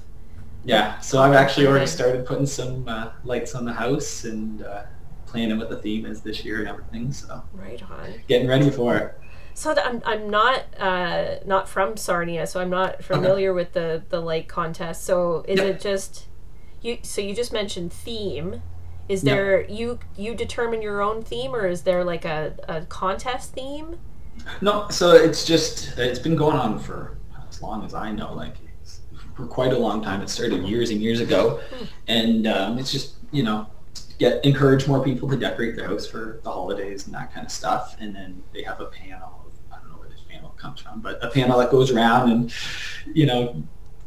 Yeah, 0.66 0.98
so 1.00 1.22
I've 1.22 1.34
actually 1.34 1.68
already 1.68 1.88
started 1.88 2.26
putting 2.26 2.46
some 2.46 2.88
uh, 2.88 3.10
lights 3.26 3.54
on 3.54 3.66
the 3.66 3.74
house 3.74 4.24
and 4.24 4.64
uh, 4.64 4.84
planning 5.26 5.58
what 5.58 5.70
the 5.70 5.76
theme 5.76 6.06
is 6.06 6.22
this 6.22 6.46
year 6.46 6.60
and 6.60 6.70
everything. 6.70 7.12
So 7.12 7.44
Right 7.54 7.84
on. 7.92 8.14
getting 8.30 8.48
ready 8.48 8.70
for 8.70 8.96
it. 8.96 9.20
So 9.56 9.76
I'm, 9.76 10.02
I'm 10.06 10.30
not 10.30 10.64
uh, 10.80 11.36
not 11.46 11.68
from 11.68 11.98
Sarnia, 11.98 12.48
so 12.48 12.62
I'm 12.62 12.70
not 12.70 13.04
familiar 13.04 13.54
with 13.54 13.74
the 13.74 14.04
the 14.10 14.22
light 14.22 14.48
contest. 14.48 15.04
So 15.04 15.44
is 15.48 15.60
Yep. 15.60 15.68
it 15.76 15.82
just 15.82 16.28
you? 16.82 16.98
So 17.04 17.20
you 17.22 17.36
just 17.36 17.52
mentioned 17.54 17.92
theme. 17.92 18.62
Is 19.10 19.22
there 19.22 19.66
you 19.70 20.00
you 20.16 20.34
determine 20.34 20.82
your 20.82 21.02
own 21.02 21.24
theme, 21.24 21.54
or 21.54 21.68
is 21.68 21.82
there 21.82 22.04
like 22.04 22.26
a, 22.26 22.56
a 22.68 22.82
contest 22.86 23.54
theme? 23.54 23.98
No, 24.62 24.88
so 24.90 25.12
it's 25.12 25.46
just 25.46 25.98
it's 25.98 26.20
been 26.20 26.36
going 26.36 26.58
on 26.58 26.80
for 26.80 27.18
as 27.50 27.62
long 27.62 27.84
as 27.86 27.94
I 27.94 28.12
know, 28.12 28.34
like 28.34 28.56
it's 28.82 29.02
for 29.36 29.46
quite 29.46 29.74
a 29.74 29.78
long 29.78 30.02
time. 30.02 30.22
It 30.22 30.30
started 30.30 30.64
years 30.64 30.90
and 30.90 31.02
years 31.02 31.20
ago, 31.20 31.62
and 32.08 32.48
um, 32.48 32.80
it's 32.80 32.92
just 32.92 33.16
you 33.32 33.44
know 33.44 33.68
get 34.20 34.44
encourage 34.46 34.88
more 34.88 35.04
people 35.04 35.30
to 35.30 35.38
decorate 35.38 35.76
their 35.76 35.88
house 35.88 36.08
for 36.08 36.40
the 36.44 36.52
holidays 36.52 37.06
and 37.06 37.14
that 37.14 37.34
kind 37.34 37.46
of 37.46 37.52
stuff. 37.52 37.98
And 38.00 38.16
then 38.16 38.42
they 38.54 38.64
have 38.64 38.80
a 38.80 38.86
panel. 38.86 39.52
I 39.72 39.78
don't 39.80 39.90
know 39.92 39.98
where 39.98 40.10
this 40.10 40.22
panel 40.30 40.52
comes 40.52 40.80
from, 40.80 41.02
but 41.02 41.24
a 41.24 41.30
panel 41.30 41.60
that 41.60 41.72
goes 41.72 41.92
around 41.92 42.32
and 42.32 42.54
you 43.14 43.26
know 43.26 43.62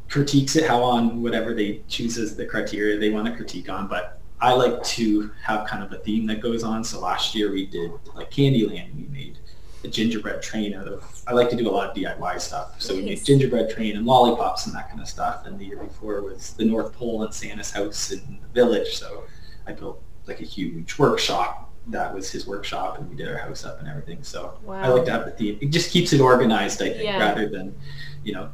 critiques 0.08 0.54
it 0.56 0.66
how 0.66 0.82
on 0.82 1.20
whatever 1.20 1.52
they 1.52 1.82
choose 1.88 2.16
as 2.16 2.36
the 2.36 2.46
criteria 2.46 2.98
they 2.98 3.10
want 3.10 3.26
to 3.26 3.34
critique 3.34 3.68
on. 3.68 3.88
But 3.88 4.15
I 4.40 4.52
like 4.52 4.82
to 4.84 5.30
have 5.42 5.66
kind 5.66 5.82
of 5.82 5.92
a 5.92 5.98
theme 5.98 6.26
that 6.26 6.40
goes 6.40 6.62
on. 6.62 6.84
So 6.84 7.00
last 7.00 7.34
year 7.34 7.50
we 7.50 7.66
did 7.66 7.90
like 8.14 8.30
Candyland. 8.30 8.94
We 8.94 9.06
made 9.08 9.38
a 9.84 9.88
gingerbread 9.88 10.42
train 10.42 10.74
out 10.74 10.88
of. 10.88 11.04
I 11.26 11.32
like 11.32 11.48
to 11.50 11.56
do 11.56 11.68
a 11.68 11.72
lot 11.72 11.88
of 11.90 11.96
DIY 11.96 12.40
stuff. 12.40 12.80
So 12.80 12.94
we 12.94 13.02
made 13.02 13.24
gingerbread 13.24 13.70
train 13.70 13.96
and 13.96 14.04
lollipops 14.06 14.66
and 14.66 14.74
that 14.74 14.88
kind 14.88 15.00
of 15.00 15.08
stuff. 15.08 15.46
And 15.46 15.58
the 15.58 15.64
year 15.64 15.78
before 15.82 16.20
was 16.22 16.52
the 16.54 16.64
North 16.64 16.92
Pole 16.92 17.22
and 17.24 17.32
Santa's 17.32 17.70
house 17.70 18.10
in 18.12 18.38
the 18.42 18.48
village. 18.48 18.96
So 18.96 19.24
I 19.66 19.72
built 19.72 20.02
like 20.26 20.40
a 20.40 20.44
huge 20.44 20.98
workshop. 20.98 21.62
That 21.88 22.12
was 22.12 22.28
his 22.30 22.48
workshop, 22.48 22.98
and 22.98 23.08
we 23.08 23.14
did 23.14 23.28
our 23.28 23.38
house 23.38 23.64
up 23.64 23.78
and 23.78 23.88
everything. 23.88 24.22
So 24.24 24.58
I 24.68 24.88
like 24.88 25.04
to 25.04 25.12
have 25.12 25.24
the 25.24 25.30
theme. 25.30 25.56
It 25.60 25.70
just 25.70 25.92
keeps 25.92 26.12
it 26.12 26.20
organized, 26.20 26.82
I 26.82 26.88
think, 26.90 27.04
Yeah. 27.04 27.18
rather 27.20 27.48
than 27.48 27.76
you 28.24 28.32
know 28.32 28.50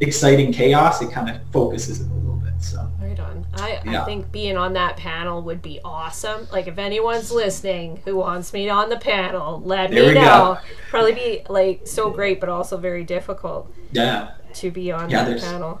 exciting 0.00 0.52
chaos. 0.52 1.02
It 1.02 1.10
kind 1.12 1.28
of 1.30 1.40
focuses 1.52 2.00
it 2.00 2.10
a 2.10 2.14
little 2.14 2.36
bit. 2.36 2.52
So 2.60 2.90
Right 3.00 3.18
on. 3.20 3.46
I, 3.54 3.80
I 3.86 4.04
think 4.04 4.30
being 4.32 4.56
on 4.56 4.72
that 4.74 4.96
panel 4.96 5.42
would 5.42 5.62
be 5.62 5.80
awesome. 5.84 6.46
Like 6.52 6.66
if 6.66 6.78
anyone's 6.78 7.30
listening 7.32 8.00
who 8.04 8.16
wants 8.16 8.52
me 8.52 8.68
on 8.68 8.88
the 8.90 8.96
panel, 8.98 9.60
let 9.64 9.90
There 9.90 10.02
me 10.02 10.08
we 10.08 10.14
go. 10.14 10.20
know. 10.20 10.58
Probably 10.90 11.12
be 11.12 11.42
like 11.48 11.82
so 11.86 12.10
great, 12.10 12.40
but 12.40 12.48
also 12.48 12.76
very 12.76 13.04
difficult 13.04 13.72
yeah, 13.92 14.32
to 14.54 14.70
be 14.70 14.92
on 14.92 15.08
Yeah, 15.10 15.24
that 15.24 15.40
panel. 15.40 15.80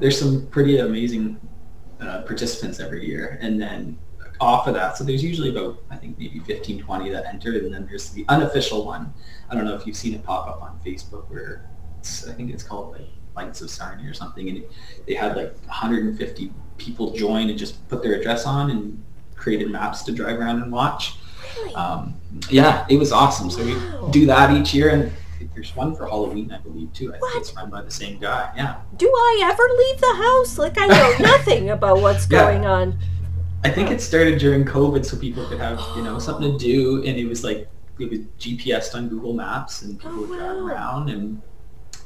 there's 0.00 0.18
some 0.18 0.46
pretty 0.48 0.78
amazing 0.78 1.38
uh, 2.00 2.22
participants 2.22 2.80
every 2.80 3.06
year, 3.06 3.38
and 3.40 3.60
then 3.60 3.98
off 4.40 4.66
of 4.66 4.74
that, 4.74 4.96
so 4.96 5.04
there's 5.04 5.22
usually 5.22 5.50
about 5.50 5.78
I 5.90 5.96
think 5.96 6.18
maybe 6.18 6.40
15, 6.40 6.80
20 6.82 7.10
that 7.10 7.26
enter, 7.26 7.52
and 7.52 7.72
then 7.72 7.86
there's 7.86 8.10
the 8.10 8.24
unofficial 8.28 8.84
one. 8.84 9.12
I 9.50 9.54
don't 9.54 9.64
know 9.64 9.74
if 9.76 9.86
you've 9.86 9.96
seen 9.96 10.14
it 10.14 10.24
pop 10.24 10.48
up 10.48 10.60
on 10.62 10.80
Facebook 10.84 11.30
where 11.30 11.68
it's, 12.00 12.26
I 12.28 12.32
think 12.32 12.50
it's 12.52 12.64
called 12.64 12.92
like 12.92 13.06
Lights 13.34 13.60
of 13.62 13.70
Sarnia 13.70 14.10
or 14.10 14.14
something, 14.14 14.48
and 14.48 14.58
it, 14.58 14.70
they 15.06 15.14
had 15.14 15.36
like 15.36 15.54
150 15.66 16.52
people 16.78 17.12
join 17.12 17.48
and 17.48 17.58
just 17.58 17.86
put 17.88 18.02
their 18.02 18.14
address 18.14 18.44
on 18.46 18.70
and 18.70 19.02
created 19.36 19.70
maps 19.70 20.02
to 20.04 20.12
drive 20.12 20.38
around 20.38 20.62
and 20.62 20.70
watch. 20.72 21.14
Really? 21.56 21.74
Um, 21.74 22.14
yeah, 22.50 22.86
it 22.88 22.96
was 22.98 23.12
awesome. 23.12 23.50
So 23.50 23.64
Wow. 23.64 24.04
we 24.06 24.12
do 24.12 24.26
that 24.26 24.54
each 24.56 24.74
year, 24.74 24.90
and 24.90 25.12
there's 25.54 25.74
one 25.74 25.94
for 25.96 26.06
Halloween, 26.06 26.52
I 26.52 26.58
believe, 26.58 26.92
too. 26.92 27.12
I 27.14 27.18
What? 27.18 27.32
think 27.32 27.42
it's 27.44 27.54
run 27.56 27.70
by 27.70 27.82
the 27.82 27.90
same 27.90 28.18
guy. 28.18 28.50
Yeah, 28.56 28.76
Do 28.96 29.06
I 29.08 29.40
ever 29.50 29.62
leave 29.78 30.00
the 30.00 30.14
house? 30.22 30.58
Like 30.58 30.76
I 30.78 30.86
know 30.86 31.16
nothing 31.20 31.70
about 31.70 32.00
what's 32.00 32.28
Yeah. 32.30 32.40
going 32.44 32.66
on. 32.66 32.98
I 33.64 33.70
think 33.70 33.90
it 33.90 34.00
started 34.00 34.38
during 34.38 34.64
COVID, 34.64 35.04
so 35.06 35.16
people 35.16 35.46
could 35.46 35.58
have 35.60 35.80
you 35.96 36.02
know 36.02 36.18
something 36.18 36.58
to 36.58 36.64
do, 36.64 36.98
and 37.04 37.16
it 37.16 37.26
was 37.26 37.42
like 37.44 37.68
it 37.98 38.10
was 38.10 38.20
GPS 38.38 38.94
on 38.94 39.08
Google 39.08 39.34
Maps, 39.34 39.82
and 39.82 39.98
people 39.98 40.16
Oh, 40.16 40.20
would 40.26 40.38
drive 40.38 40.56
wow. 40.56 40.66
around, 40.66 41.10
and 41.10 41.40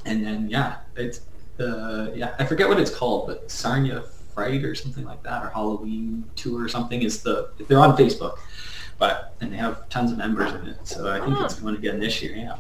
and 0.06 0.24
then 0.24 0.48
yeah, 0.50 0.76
it's 0.96 1.20
uh, 1.60 2.10
yeah, 2.14 2.34
I 2.38 2.44
forget 2.44 2.68
what 2.68 2.78
it's 2.80 2.90
called, 2.94 3.26
but 3.28 3.50
Sarnia 3.50 4.02
Fright 4.34 4.64
or 4.64 4.74
something 4.74 5.04
like 5.04 5.22
that, 5.22 5.42
or 5.44 5.50
Halloween 5.50 6.24
Tour 6.36 6.64
or 6.64 6.68
something 6.68 7.02
is 7.02 7.22
the 7.22 7.50
they're 7.68 7.80
on 7.80 7.96
Facebook, 7.96 8.38
but 8.98 9.34
and 9.40 9.52
they 9.52 9.56
have 9.56 9.88
tons 9.88 10.12
of 10.12 10.18
members 10.18 10.52
in 10.54 10.66
it, 10.68 10.86
so 10.86 11.10
I 11.10 11.20
think 11.20 11.36
Ah. 11.38 11.44
it's 11.44 11.54
going 11.60 11.74
again 11.76 11.98
this 12.00 12.22
year. 12.22 12.34
Yeah. 12.36 12.56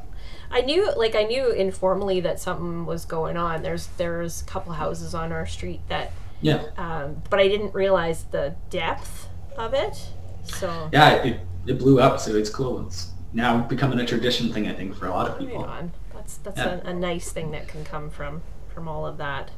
I 0.48 0.60
knew, 0.60 0.88
like, 0.96 1.16
I 1.16 1.24
knew 1.24 1.50
informally 1.50 2.20
that 2.20 2.38
something 2.38 2.86
was 2.86 3.04
going 3.04 3.36
on. 3.36 3.62
There's 3.62 3.88
there's 3.98 4.42
a 4.42 4.44
couple 4.44 4.72
houses 4.74 5.12
on 5.14 5.32
our 5.32 5.44
street 5.44 5.80
that, 5.88 6.12
Yeah, 6.40 6.62
um, 6.78 7.20
but 7.30 7.40
I 7.40 7.48
didn't 7.48 7.74
realize 7.74 8.24
the 8.30 8.54
depth 8.70 9.28
of 9.58 9.74
it. 9.74 10.06
So 10.44 10.88
yeah, 10.92 11.14
it, 11.24 11.40
it 11.66 11.78
blew 11.78 11.98
up, 12.00 12.20
so 12.20 12.36
it's 12.36 12.48
cool. 12.48 12.86
It's 12.86 13.10
now 13.32 13.58
becoming 13.62 13.98
a 13.98 14.06
tradition 14.06 14.52
thing, 14.52 14.68
I 14.68 14.72
think, 14.72 14.94
for 14.94 15.06
a 15.06 15.10
lot 15.10 15.26
of 15.28 15.32
right 15.38 15.48
people. 15.48 15.64
on. 15.64 15.92
That's 16.26 16.38
that's 16.38 16.58
Yeah. 16.58 16.80
a, 16.84 16.90
a 16.90 16.92
nice 16.94 17.30
thing 17.30 17.52
that 17.52 17.68
can 17.68 17.84
come 17.84 18.10
from 18.10 18.42
from 18.74 18.88
all 18.88 19.06
of 19.06 19.16
that, 19.18 19.50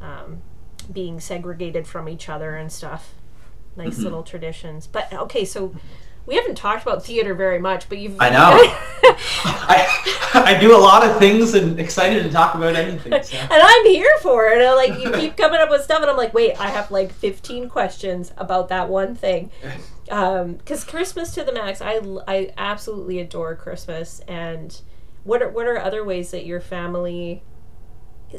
um, 0.00 0.40
being 0.92 1.18
segregated 1.20 1.86
from 1.86 2.08
each 2.08 2.28
other 2.28 2.54
and 2.56 2.70
stuff. 2.72 3.14
Nice 3.76 3.98
Mhm. 3.98 4.04
little 4.04 4.22
traditions. 4.22 4.86
But 4.86 5.12
okay, 5.12 5.44
so 5.44 5.74
we 6.24 6.36
haven't 6.36 6.54
talked 6.56 6.82
about 6.82 7.04
theater 7.04 7.34
very 7.34 7.58
much, 7.58 7.88
but 7.88 7.98
you've 7.98 8.16
I 8.20 8.30
know. 8.30 8.38
I 9.44 9.86
I 10.34 10.58
do 10.60 10.74
a 10.76 10.78
lot 10.78 11.04
of 11.04 11.18
things 11.18 11.54
and 11.54 11.80
excited 11.80 12.22
to 12.22 12.30
talk 12.30 12.54
about 12.54 12.76
anything. 12.76 13.20
So. 13.24 13.36
and 13.40 13.50
I'm 13.52 13.86
here 13.86 14.16
for 14.22 14.46
it. 14.46 14.62
I, 14.62 14.74
like 14.74 14.98
you 15.02 15.10
keep 15.12 15.36
coming 15.36 15.58
up 15.60 15.68
with 15.68 15.82
stuff, 15.82 16.00
and 16.00 16.10
I'm 16.10 16.16
like, 16.16 16.32
wait, 16.32 16.58
I 16.60 16.68
have 16.68 16.90
like 16.92 17.12
15 17.12 17.68
questions 17.68 18.32
about 18.36 18.68
that 18.68 18.88
one 18.88 19.14
thing. 19.16 19.50
Because 20.08 20.84
Christmas 20.84 21.34
to 21.34 21.44
the 21.44 21.52
max, 21.52 21.82
I 21.82 22.00
I 22.26 22.50
absolutely 22.56 23.18
adore 23.18 23.54
Christmas. 23.56 24.20
And 24.26 24.80
what 25.28 25.42
are 25.42 25.50
what 25.50 25.66
are 25.66 25.78
other 25.78 26.02
ways 26.04 26.30
that 26.30 26.46
your 26.46 26.60
family 26.60 27.42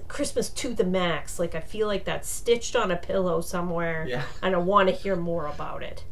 Christmas 0.07 0.49
to 0.49 0.73
the 0.73 0.83
max? 0.83 1.39
Like 1.39 1.55
I 1.55 1.59
feel 1.61 1.87
like 1.87 2.03
that's 2.05 2.29
stitched 2.29 2.75
on 2.75 2.91
a 2.91 2.95
pillow 2.97 3.41
somewhere, 3.41 4.05
Yeah. 4.07 4.23
and 4.41 4.55
I 4.55 4.57
want 4.57 4.89
to 4.89 4.95
hear 4.95 5.15
more 5.15 5.45
about 5.47 5.83
it. 5.83 6.03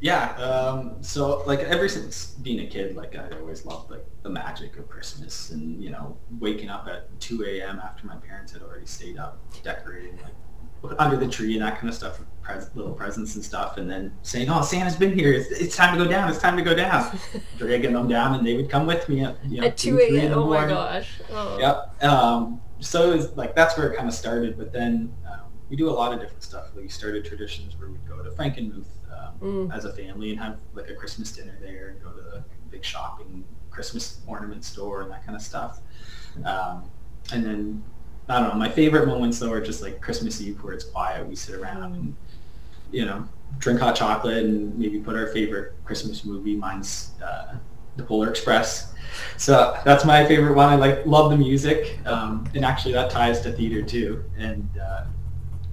Yeah. 0.00 0.30
Um, 0.36 1.02
so 1.02 1.42
like 1.46 1.60
ever 1.60 1.88
since 1.88 2.26
being 2.42 2.60
a 2.60 2.66
kid, 2.70 2.96
like 2.96 3.16
I 3.16 3.28
always 3.38 3.64
loved 3.66 3.90
like 3.90 4.04
the 4.22 4.30
magic 4.30 4.78
of 4.78 4.88
Christmas 4.88 5.50
and 5.50 5.82
you 5.82 5.90
know 5.90 6.16
waking 6.38 6.70
up 6.70 6.86
at 6.88 7.18
2 7.20 7.44
a.m. 7.44 7.80
after 7.84 8.06
my 8.06 8.16
parents 8.16 8.52
had 8.52 8.62
already 8.62 8.86
stayed 8.86 9.18
up 9.18 9.38
decorating 9.62 10.18
like 10.22 10.94
under 11.00 11.16
the 11.16 11.26
tree 11.28 11.54
and 11.54 11.62
that 11.62 11.76
kind 11.76 11.88
of 11.88 11.94
stuff, 11.94 12.20
pres- 12.48 12.70
little 12.74 12.92
presents 12.92 13.34
and 13.34 13.44
stuff, 13.44 13.76
and 13.76 13.90
then 13.90 14.12
saying, 14.22 14.48
"Oh, 14.48 14.62
Santa's 14.62 14.96
been 14.96 15.12
here. 15.12 15.32
It's, 15.32 15.50
it's 15.50 15.76
time 15.76 15.96
to 15.96 16.02
go 16.04 16.10
down. 16.10 16.28
It's 16.30 16.38
time 16.38 16.56
to 16.56 16.62
go 16.62 16.74
down." 16.74 17.18
Dragging 17.58 17.92
them 17.92 18.08
down, 18.08 18.34
and 18.34 18.46
they 18.46 18.54
would 18.56 18.70
come 18.70 18.86
with 18.86 19.08
me 19.08 19.22
at 19.24 19.36
you 19.44 19.60
know 19.60 19.66
At 19.66 19.76
2 19.76 19.92
3 19.94 20.18
a.m. 20.18 20.30
the 20.30 20.36
Oh 20.36 20.46
my 20.48 20.66
gosh. 20.66 21.20
Oh. 21.30 21.58
Yep. 21.58 22.04
Um, 22.04 22.60
so 22.80 23.10
it 23.12 23.16
was 23.16 23.36
like 23.36 23.54
that's 23.54 23.76
where 23.76 23.92
it 23.92 23.96
kind 23.96 24.08
of 24.08 24.14
started. 24.14 24.56
But 24.56 24.72
then 24.72 25.12
um, 25.30 25.40
we 25.68 25.76
do 25.76 25.88
a 25.88 25.92
lot 25.92 26.12
of 26.12 26.20
different 26.20 26.42
stuff. 26.42 26.66
We 26.74 26.88
started 26.88 27.24
traditions 27.24 27.78
where 27.78 27.88
we'd 27.90 28.06
go 28.08 28.22
to 28.22 28.30
Frankenmuth 28.30 28.86
um, 29.12 29.34
Mm. 29.40 29.76
as 29.76 29.84
a 29.84 29.92
family 29.92 30.30
and 30.30 30.40
have 30.40 30.58
like 30.74 30.88
a 30.90 30.94
Christmas 30.94 31.30
dinner 31.32 31.56
there 31.60 31.90
and 31.90 32.02
go 32.02 32.10
to 32.10 32.20
the 32.22 32.44
big 32.70 32.84
shopping 32.84 33.44
Christmas 33.70 34.20
ornament 34.26 34.64
store 34.64 35.02
and 35.02 35.10
that 35.12 35.24
kind 35.24 35.36
of 35.36 35.42
stuff. 35.42 35.80
Um, 36.44 36.90
and 37.32 37.44
then 37.44 37.84
I 38.28 38.40
don't 38.40 38.48
know. 38.50 38.54
My 38.58 38.68
favorite 38.68 39.06
moments 39.06 39.38
though 39.38 39.52
are 39.52 39.60
just 39.60 39.80
like 39.82 40.00
Christmas 40.00 40.40
Eve 40.40 40.62
where 40.62 40.72
it's 40.74 40.84
quiet. 40.84 41.26
We 41.26 41.34
sit 41.36 41.54
around 41.54 41.94
and 41.94 42.16
you 42.90 43.04
know 43.04 43.28
drink 43.58 43.80
hot 43.80 43.96
chocolate 43.96 44.44
and 44.44 44.76
maybe 44.78 45.00
put 45.00 45.16
our 45.16 45.26
favorite 45.28 45.72
Christmas 45.84 46.24
movie. 46.24 46.56
Mine's 46.56 47.12
uh, 47.24 47.54
The 47.96 48.02
Polar 48.02 48.30
Express. 48.30 48.94
So 49.36 49.76
that's 49.84 50.04
my 50.04 50.24
favorite 50.26 50.54
one. 50.54 50.68
I 50.68 50.76
like 50.76 51.04
love 51.06 51.30
the 51.30 51.36
music, 51.36 51.98
um, 52.06 52.48
and 52.54 52.64
actually 52.64 52.92
that 52.92 53.10
ties 53.10 53.40
to 53.42 53.52
theater 53.52 53.82
too. 53.82 54.24
And 54.36 54.68
uh, 54.78 55.06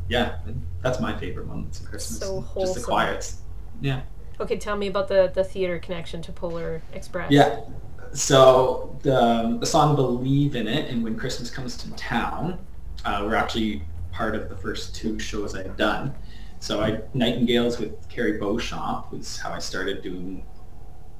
yeah, 0.10 0.38
that's 0.82 1.00
my 1.00 1.18
favorite 1.18 1.48
moments 1.48 1.80
of 1.80 1.88
Christmas. 1.88 2.20
So 2.20 2.46
Just 2.60 2.76
the 2.76 2.82
quiets. 2.82 3.42
Yeah. 3.82 4.02
Okay, 4.40 4.58
tell 4.58 4.78
me 4.78 4.88
about 4.88 5.08
the 5.08 5.32
the 5.34 5.44
theater 5.44 5.80
connection 5.80 6.22
to 6.24 6.32
Polar 6.32 6.82
Express. 6.94 7.32
Yeah. 7.32 7.62
So 8.14 8.98
the, 9.04 9.22
um, 9.22 9.60
the 9.60 9.66
song 9.66 9.96
"Believe 9.96 10.56
in 10.56 10.68
It" 10.68 10.90
and 10.90 11.04
"When 11.04 11.18
Christmas 11.18 11.50
Comes 11.50 11.78
to 11.78 11.92
Town" 11.92 12.60
uh, 13.04 13.24
were 13.26 13.36
actually 13.36 13.84
part 14.12 14.36
of 14.36 14.50
the 14.50 14.56
first 14.56 14.96
two 14.96 15.20
shows 15.20 15.56
I've 15.56 15.76
done. 15.76 16.14
So 16.66 16.82
I 16.82 17.00
Nightingales 17.14 17.78
with 17.78 18.10
Carrie 18.10 18.40
Beauchamp 18.40 19.12
was 19.12 19.38
how 19.38 19.52
I 19.52 19.60
started 19.60 20.02
doing 20.02 20.44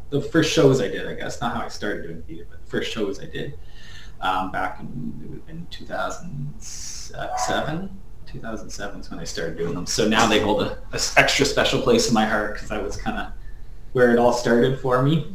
the 0.10 0.20
first 0.20 0.52
shows 0.52 0.82
I 0.82 0.88
did. 0.88 1.06
I 1.06 1.14
guess 1.14 1.40
not 1.40 1.56
how 1.56 1.62
I 1.62 1.68
started 1.68 2.02
doing 2.02 2.24
theater, 2.24 2.48
but 2.50 2.66
the 2.66 2.72
first 2.72 2.92
shows 2.92 3.20
I 3.20 3.28
did 3.28 3.60
um, 4.22 4.52
back 4.52 4.80
in 4.80 4.88
it 5.24 5.30
would 5.30 5.38
have 5.38 5.46
been 5.46 5.68
2007. 5.70 8.00
2007 8.26 9.00
is 9.00 9.12
when 9.12 9.20
I 9.20 9.24
started 9.24 9.56
doing 9.56 9.76
them. 9.76 9.86
So 9.86 10.08
now 10.08 10.26
they 10.26 10.40
hold 10.40 10.64
a, 10.64 10.80
a 10.92 10.96
s- 10.96 11.16
extra 11.16 11.46
special 11.46 11.80
place 11.80 12.08
in 12.08 12.16
my 12.16 12.26
heart 12.26 12.54
because 12.54 12.70
that 12.70 12.82
was 12.82 12.98
kind 12.98 13.20
of 13.20 13.28
where 13.94 14.12
it 14.14 14.18
all 14.18 14.34
started 14.34 14.80
for 14.80 15.04
me 15.04 15.32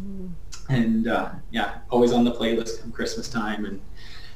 and 0.69 1.07
uh, 1.07 1.31
yeah, 1.53 1.79
always 1.89 2.13
on 2.13 2.25
the 2.25 2.33
playlist 2.33 2.81
come 2.81 2.91
Christmas 2.91 3.29
time. 3.29 3.65
And 3.65 3.81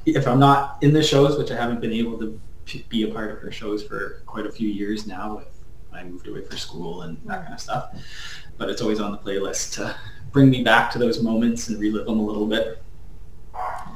if 0.06 0.28
I'm 0.28 0.38
not 0.38 0.80
in 0.84 0.92
the 0.92 1.02
shows, 1.02 1.36
which 1.36 1.50
I 1.50 1.56
haven't 1.56 1.80
been 1.80 1.92
able 1.92 2.16
to 2.20 2.40
be 2.88 3.02
a 3.02 3.08
part 3.12 3.32
of 3.32 3.40
her 3.40 3.50
shows 3.50 3.82
for 3.82 4.22
quite 4.24 4.46
a 4.46 4.52
few 4.52 4.68
years 4.68 5.08
now, 5.08 5.38
with 5.38 5.48
I 5.94 6.04
moved 6.04 6.26
away 6.26 6.42
for 6.42 6.56
school 6.56 7.02
and 7.02 7.16
that 7.26 7.42
kind 7.42 7.54
of 7.54 7.60
stuff, 7.60 7.90
but 8.58 8.68
it's 8.68 8.82
always 8.82 9.00
on 9.00 9.12
the 9.12 9.18
playlist 9.18 9.74
to 9.74 9.94
bring 10.32 10.50
me 10.50 10.62
back 10.64 10.90
to 10.92 10.98
those 10.98 11.22
moments 11.22 11.68
and 11.68 11.78
relive 11.80 12.06
them 12.06 12.18
a 12.18 12.22
little 12.24 12.46
bit. 12.46 12.80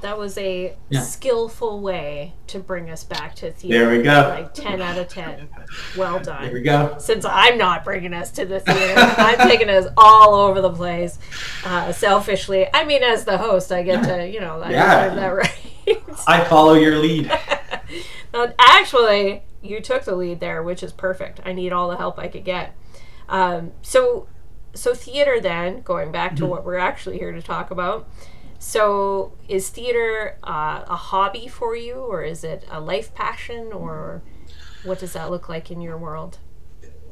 That 0.02 0.16
was 0.16 0.38
a 0.38 0.76
Yeah. 0.90 1.00
skillful 1.00 1.80
way 1.80 2.34
to 2.46 2.60
bring 2.60 2.88
us 2.88 3.02
back 3.02 3.34
to 3.36 3.50
theater. 3.50 3.86
There 3.86 3.98
we 3.98 4.04
go. 4.04 4.28
Like 4.38 4.54
10 4.54 4.80
out 4.80 4.96
of 4.96 5.08
10. 5.08 5.48
Well 5.96 6.20
done. 6.20 6.44
There 6.44 6.52
we 6.52 6.62
go. 6.62 6.94
Since 6.98 7.24
I'm 7.24 7.58
not 7.58 7.82
bringing 7.84 8.14
us 8.14 8.30
to 8.32 8.46
the 8.46 8.60
theater, 8.60 8.94
I'm 8.96 9.48
taking 9.48 9.68
us 9.68 9.86
all 9.96 10.34
over 10.34 10.60
the 10.60 10.70
place. 10.72 11.18
Uh, 11.64 11.90
selfishly, 11.92 12.68
I 12.72 12.84
mean, 12.84 13.02
as 13.02 13.24
the 13.24 13.38
host, 13.38 13.72
I 13.72 13.82
get 13.82 14.04
to, 14.04 14.28
you 14.28 14.38
know, 14.40 14.60
I 14.62 14.70
Yeah. 14.70 15.14
that 15.16 15.26
right. 15.34 16.02
I 16.28 16.44
follow 16.44 16.74
your 16.74 16.96
lead. 16.96 17.32
Actually, 18.58 19.42
you 19.62 19.80
took 19.80 20.04
the 20.04 20.14
lead 20.14 20.40
there, 20.40 20.62
which 20.62 20.82
is 20.82 20.92
perfect. 20.92 21.40
I 21.44 21.52
need 21.52 21.72
all 21.72 21.88
the 21.88 21.96
help 21.96 22.18
I 22.18 22.28
could 22.28 22.44
get. 22.44 22.74
Um, 23.28 23.72
so, 23.82 24.28
so 24.74 24.94
theater. 24.94 25.40
Then 25.40 25.82
going 25.82 26.12
back 26.12 26.36
to 26.36 26.46
what 26.46 26.64
we're 26.64 26.78
actually 26.78 27.18
here 27.18 27.32
to 27.32 27.42
talk 27.42 27.70
about. 27.70 28.08
So, 28.58 29.32
is 29.48 29.68
theater 29.68 30.38
uh, 30.42 30.84
a 30.86 30.96
hobby 30.96 31.46
for 31.46 31.76
you, 31.76 31.94
or 31.94 32.22
is 32.22 32.42
it 32.42 32.64
a 32.70 32.80
life 32.80 33.14
passion, 33.14 33.72
or 33.72 34.22
what 34.84 34.98
does 34.98 35.12
that 35.12 35.30
look 35.30 35.48
like 35.48 35.70
in 35.70 35.80
your 35.80 35.96
world? 35.96 36.38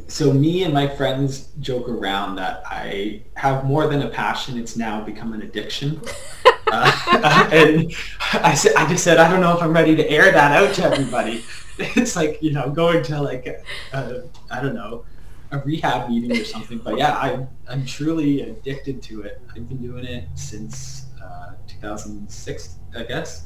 so 0.09 0.33
me 0.33 0.63
and 0.63 0.73
my 0.73 0.87
friends 0.87 1.49
joke 1.61 1.89
around 1.89 2.37
that 2.37 2.63
I 2.67 3.23
have 3.35 3.65
more 3.65 3.87
than 3.89 4.03
a 4.03 4.09
passion. 4.09 4.59
It's 4.59 4.77
now 4.77 5.01
become 5.01 5.33
an 5.33 5.43
addiction. 5.43 6.01
uh, 6.69 7.49
and 7.53 7.93
I 8.33 8.55
said, 8.55 8.75
I 8.77 8.89
just 8.89 9.05
said, 9.05 9.19
I 9.19 9.31
don't 9.31 9.41
know 9.41 9.57
if 9.57 9.63
I'm 9.63 9.73
ready 9.73 9.97
to 9.97 10.11
air 10.11 10.31
that 10.33 10.53
out 10.53 10.75
to 10.77 10.85
everybody. 10.85 11.45
It's 11.79 12.17
like 12.17 12.43
you 12.43 12.53
know 12.53 12.71
going 12.71 13.03
to 13.03 13.21
like 13.21 13.47
a, 13.47 13.63
a, 13.95 14.23
I 14.51 14.63
don't 14.63 14.75
know 14.75 15.05
a 15.51 15.59
rehab 15.59 16.09
meeting 16.09 16.33
or 16.33 16.45
something. 16.45 16.79
But 16.79 16.99
yeah, 16.99 17.13
I 17.13 17.47
I'm 17.69 17.85
truly 17.85 18.43
addicted 18.43 19.03
to 19.03 19.23
it. 19.23 19.41
I've 19.55 19.69
been 19.69 19.83
doing 19.83 20.05
it 20.05 20.29
since 20.35 21.07
uh, 21.23 21.53
2006, 21.67 22.77
I 22.97 23.03
guess. 23.05 23.45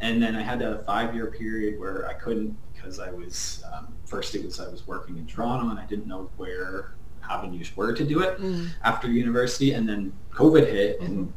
And 0.00 0.22
then 0.22 0.34
I 0.34 0.42
had 0.42 0.62
a 0.62 0.82
five-year 0.84 1.28
period 1.28 1.78
where 1.78 2.08
I 2.08 2.14
couldn't 2.14 2.56
because 2.74 2.98
I 2.98 3.10
was 3.10 3.62
um, 3.72 3.94
first 4.04 4.34
it 4.34 4.44
was 4.44 4.58
I 4.60 4.68
was 4.68 4.86
working 4.86 5.16
in 5.16 5.26
Toronto 5.26 5.70
and 5.70 5.78
I 5.78 5.86
didn't 5.86 6.06
know 6.06 6.30
where 6.36 6.94
avenues 7.30 7.74
were 7.76 7.92
to 7.92 8.04
do 8.04 8.20
it 8.20 8.40
after 8.82 9.08
university, 9.08 9.72
and 9.72 9.88
then 9.88 10.12
COVID 10.32 10.66
hit 10.66 11.00
and 11.00 11.32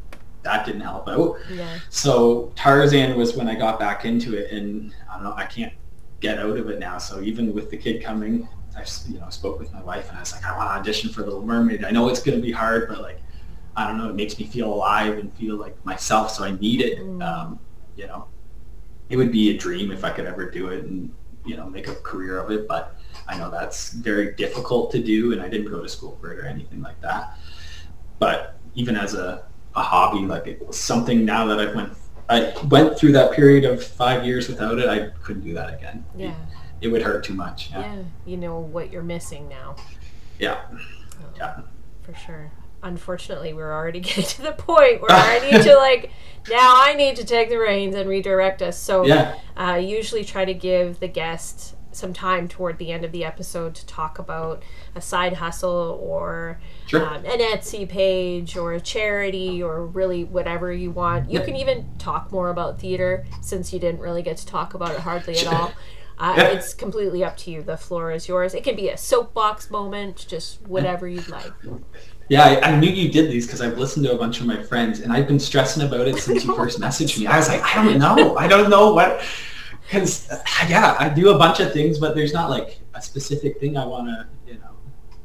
that 0.45 0.65
didn't 0.65 0.81
help 0.81 1.09
out. 1.09 1.37
Yeah. 1.51 1.79
So 1.89 2.53
Tarzan 2.55 3.17
was 3.17 3.35
when 3.35 3.49
I 3.49 3.55
got 3.55 3.77
back 3.79 4.05
into 4.05 4.35
it, 4.37 4.51
and 4.51 4.95
I 5.11 5.15
don't 5.15 5.25
know, 5.25 5.33
I 5.35 5.45
can't 5.45 5.73
get 6.21 6.39
out 6.39 6.57
of 6.57 6.69
it 6.69 6.79
now. 6.79 6.97
So 6.97 7.21
even 7.21 7.53
with 7.53 7.69
the 7.69 7.77
kid 7.77 8.01
coming 8.01 8.47
I 8.75 8.83
you 9.07 9.19
know 9.19 9.29
spoke 9.29 9.59
with 9.59 9.71
my 9.73 9.81
wife 9.81 10.09
and 10.09 10.17
I 10.17 10.21
was 10.21 10.33
like, 10.33 10.45
I 10.45 10.55
want 10.55 10.69
to 10.69 10.73
audition 10.79 11.09
for 11.09 11.23
Little 11.23 11.41
Mermaid. 11.41 11.85
I 11.85 11.91
know 11.91 12.09
it's 12.09 12.21
going 12.21 12.37
to 12.37 12.41
be 12.41 12.51
hard, 12.51 12.89
but 12.89 13.01
like 13.01 13.21
I 13.75 13.87
don't 13.87 13.97
know, 13.97 14.09
it 14.09 14.15
makes 14.15 14.37
me 14.37 14.45
feel 14.45 14.73
alive 14.73 15.17
and 15.17 15.33
feel 15.33 15.55
like 15.57 15.83
myself, 15.85 16.31
so 16.31 16.43
I 16.43 16.51
need 16.51 16.81
it. 16.81 16.99
Mm. 16.99 17.23
Um, 17.23 17.59
you 17.95 18.07
know, 18.07 18.27
it 19.09 19.17
would 19.17 19.31
be 19.31 19.51
a 19.51 19.57
dream 19.57 19.91
if 19.91 20.03
I 20.03 20.11
could 20.11 20.25
ever 20.25 20.49
do 20.49 20.69
it 20.69 20.85
and 20.85 21.13
you 21.45 21.55
know 21.55 21.69
make 21.69 21.87
a 21.87 21.95
career 21.95 22.39
of 22.39 22.51
it, 22.51 22.67
but 22.67 22.97
I 23.27 23.37
know 23.37 23.49
that's 23.49 23.91
very 23.91 24.33
difficult 24.33 24.91
to 24.91 25.01
do, 25.01 25.31
and 25.33 25.41
I 25.41 25.47
didn't 25.47 25.71
go 25.71 25.81
to 25.81 25.89
school 25.89 26.17
for 26.19 26.33
it 26.33 26.39
or 26.39 26.45
anything 26.45 26.81
like 26.81 26.99
that. 27.01 27.37
But 28.19 28.57
even 28.75 28.95
as 28.95 29.13
a, 29.13 29.45
a 29.75 29.81
hobby, 29.81 30.25
like 30.25 30.47
it 30.47 30.65
was 30.65 30.79
something 30.79 31.25
now 31.25 31.45
that 31.45 31.59
I 31.59 31.73
went 31.73 31.93
I 32.29 32.53
went 32.69 32.97
through 32.97 33.11
that 33.13 33.33
period 33.33 33.65
of 33.65 33.83
five 33.83 34.25
years 34.25 34.47
without 34.47 34.79
it. 34.79 34.89
I 34.89 35.09
couldn't 35.21 35.43
do 35.43 35.53
that 35.53 35.73
again. 35.73 36.05
Yeah. 36.15 36.29
It, 36.81 36.87
it 36.87 36.87
would 36.87 37.01
hurt 37.01 37.23
too 37.23 37.35
much. 37.35 37.69
Yeah. 37.71 37.95
yeah. 37.95 38.03
You 38.25 38.37
know 38.37 38.59
what 38.59 38.91
you're 38.91 39.03
missing 39.03 39.47
now. 39.47 39.75
Yeah. 40.39 40.61
Oh, 40.71 40.79
yeah. 41.37 41.61
For 42.01 42.15
sure. 42.15 42.51
Unfortunately, 42.81 43.53
we're 43.53 43.71
already 43.71 43.99
getting 44.01 44.23
to 44.23 44.41
the 44.41 44.53
point 44.53 45.01
where 45.01 45.11
I 45.11 45.39
need 45.39 45.63
to 45.63 45.75
like 45.77 46.11
now 46.49 46.73
I 46.81 46.95
need 46.95 47.15
to 47.17 47.25
take 47.25 47.49
the 47.49 47.57
reins 47.57 47.95
and 47.95 48.09
redirect 48.09 48.61
us. 48.61 48.77
So 48.77 49.05
yeah. 49.05 49.35
I 49.55 49.73
uh, 49.73 49.77
usually 49.77 50.23
try 50.23 50.45
to 50.45 50.53
give 50.53 50.99
the 50.99 51.07
guest 51.07 51.74
some 51.95 52.13
time 52.13 52.47
toward 52.47 52.77
the 52.77 52.91
end 52.91 53.05
of 53.05 53.11
the 53.11 53.23
episode 53.23 53.75
to 53.75 53.85
talk 53.85 54.19
about 54.19 54.63
a 54.93 55.01
side 55.01 55.33
hustle 55.33 55.99
or 56.01 56.59
sure. 56.87 57.05
um, 57.05 57.25
an 57.25 57.39
Etsy 57.39 57.87
page 57.87 58.57
or 58.57 58.73
a 58.73 58.81
charity 58.81 59.61
or 59.61 59.85
really 59.85 60.23
whatever 60.23 60.71
you 60.71 60.91
want. 60.91 61.29
You 61.29 61.39
yeah. 61.39 61.45
can 61.45 61.55
even 61.55 61.89
talk 61.97 62.31
more 62.31 62.49
about 62.49 62.79
theater 62.79 63.25
since 63.41 63.73
you 63.73 63.79
didn't 63.79 64.01
really 64.01 64.21
get 64.21 64.37
to 64.37 64.45
talk 64.45 64.73
about 64.73 64.91
it 64.91 64.99
hardly 64.99 65.37
at 65.37 65.47
all. 65.53 65.71
Uh, 66.17 66.33
yeah. 66.37 66.47
It's 66.49 66.73
completely 66.73 67.23
up 67.23 67.35
to 67.37 67.51
you. 67.51 67.61
The 67.61 67.77
floor 67.77 68.11
is 68.11 68.27
yours. 68.27 68.53
It 68.53 68.63
can 68.63 68.75
be 68.75 68.89
a 68.89 68.97
soapbox 68.97 69.69
moment, 69.69 70.25
just 70.29 70.61
whatever 70.61 71.07
you'd 71.07 71.27
like. 71.27 71.51
Yeah, 72.29 72.43
I, 72.43 72.71
I 72.71 72.79
knew 72.79 72.89
you 72.89 73.11
did 73.11 73.29
these 73.29 73.45
because 73.45 73.61
I've 73.61 73.77
listened 73.77 74.05
to 74.05 74.13
a 74.13 74.17
bunch 74.17 74.39
of 74.39 74.45
my 74.45 74.61
friends, 74.63 75.01
and 75.01 75.11
I've 75.11 75.27
been 75.27 75.39
stressing 75.39 75.83
about 75.83 76.07
it 76.07 76.17
since 76.17 76.45
you 76.45 76.55
first 76.55 76.79
messaged 76.79 77.19
me. 77.19 77.27
I 77.27 77.37
was 77.37 77.49
like, 77.49 77.61
I 77.63 77.83
don't 77.83 77.99
know. 77.99 78.37
I 78.37 78.47
don't 78.47 78.69
know 78.69 78.93
what 78.93 79.21
because 79.85 80.29
yeah, 80.67 80.95
I 80.99 81.09
do 81.09 81.29
a 81.29 81.37
bunch 81.37 81.59
of 81.59 81.71
things, 81.71 81.99
but 81.99 82.15
there's 82.15 82.33
not 82.33 82.49
like 82.49 82.79
a 82.93 83.01
specific 83.01 83.59
thing 83.59 83.77
I 83.77 83.85
want 83.85 84.07
to, 84.07 84.27
you 84.51 84.59
know, 84.59 84.71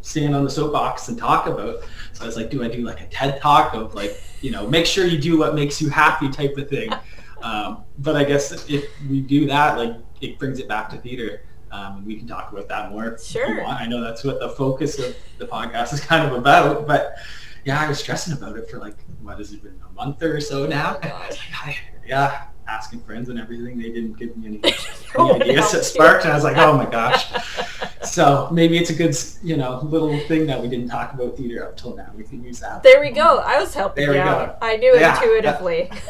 stand 0.02 0.34
on 0.34 0.44
the 0.44 0.50
soapbox 0.50 1.08
and 1.08 1.18
talk 1.18 1.46
about. 1.46 1.82
So 2.12 2.24
I 2.24 2.26
was 2.26 2.36
like, 2.36 2.50
do 2.50 2.62
I 2.62 2.68
do 2.68 2.82
like 2.82 3.00
a 3.00 3.06
TED 3.06 3.40
talk 3.40 3.74
of 3.74 3.94
like, 3.94 4.22
you 4.40 4.50
know, 4.50 4.66
make 4.66 4.86
sure 4.86 5.06
you 5.06 5.18
do 5.18 5.38
what 5.38 5.54
makes 5.54 5.80
you 5.80 5.88
happy 5.88 6.28
type 6.28 6.56
of 6.56 6.68
thing. 6.68 6.90
Um, 7.42 7.84
but 7.98 8.16
I 8.16 8.24
guess 8.24 8.68
if 8.68 8.84
we 9.08 9.22
do 9.22 9.46
that, 9.46 9.78
like 9.78 9.96
it 10.20 10.38
brings 10.38 10.58
it 10.58 10.68
back 10.68 10.90
to 10.90 10.98
theater. 10.98 11.46
Um, 11.72 12.04
we 12.04 12.16
can 12.16 12.26
talk 12.26 12.52
about 12.52 12.68
that 12.68 12.90
more. 12.90 13.16
Sure. 13.18 13.64
I 13.64 13.86
know 13.86 14.02
that's 14.02 14.24
what 14.24 14.40
the 14.40 14.50
focus 14.50 14.98
of 14.98 15.16
the 15.38 15.46
podcast 15.46 15.94
is 15.94 16.00
kind 16.00 16.30
of 16.30 16.36
about, 16.36 16.86
but 16.86 17.16
yeah, 17.64 17.80
I 17.80 17.88
was 17.88 17.98
stressing 17.98 18.34
about 18.34 18.58
it 18.58 18.68
for 18.68 18.78
like, 18.78 18.96
what 19.22 19.38
has 19.38 19.52
it 19.52 19.62
been, 19.62 19.80
a 19.88 19.92
month 19.94 20.22
or 20.22 20.40
so 20.40 20.66
now? 20.66 20.98
Oh, 21.02 21.30
yeah, 22.06 22.48
asking 22.68 23.00
friends 23.00 23.28
and 23.28 23.38
everything. 23.38 23.78
They 23.78 23.90
didn't 23.90 24.18
give 24.18 24.36
me 24.36 24.46
any, 24.46 24.56
any 24.64 24.74
oh, 25.16 25.34
ideas 25.34 25.72
that 25.72 25.84
sparked, 25.84 26.24
and 26.24 26.32
I 26.32 26.34
was 26.34 26.44
like, 26.44 26.56
oh 26.56 26.76
my 26.76 26.86
gosh. 26.86 27.26
so 28.02 28.48
maybe 28.50 28.78
it's 28.78 28.90
a 28.90 28.94
good, 28.94 29.16
you 29.42 29.56
know, 29.56 29.80
little 29.82 30.18
thing 30.26 30.46
that 30.46 30.60
we 30.60 30.68
didn't 30.68 30.88
talk 30.88 31.12
about 31.12 31.36
theater 31.36 31.66
up 31.66 31.76
till 31.76 31.96
now. 31.96 32.10
We 32.16 32.24
can 32.24 32.42
use 32.44 32.60
that. 32.60 32.82
There 32.82 33.00
we 33.00 33.10
go. 33.10 33.38
I 33.38 33.60
was 33.60 33.74
helping 33.74 34.06
there 34.06 34.14
you 34.14 34.20
out. 34.20 34.60
Go. 34.60 34.66
I 34.66 34.76
knew 34.76 34.94
yeah, 34.94 35.16
intuitively. 35.16 35.90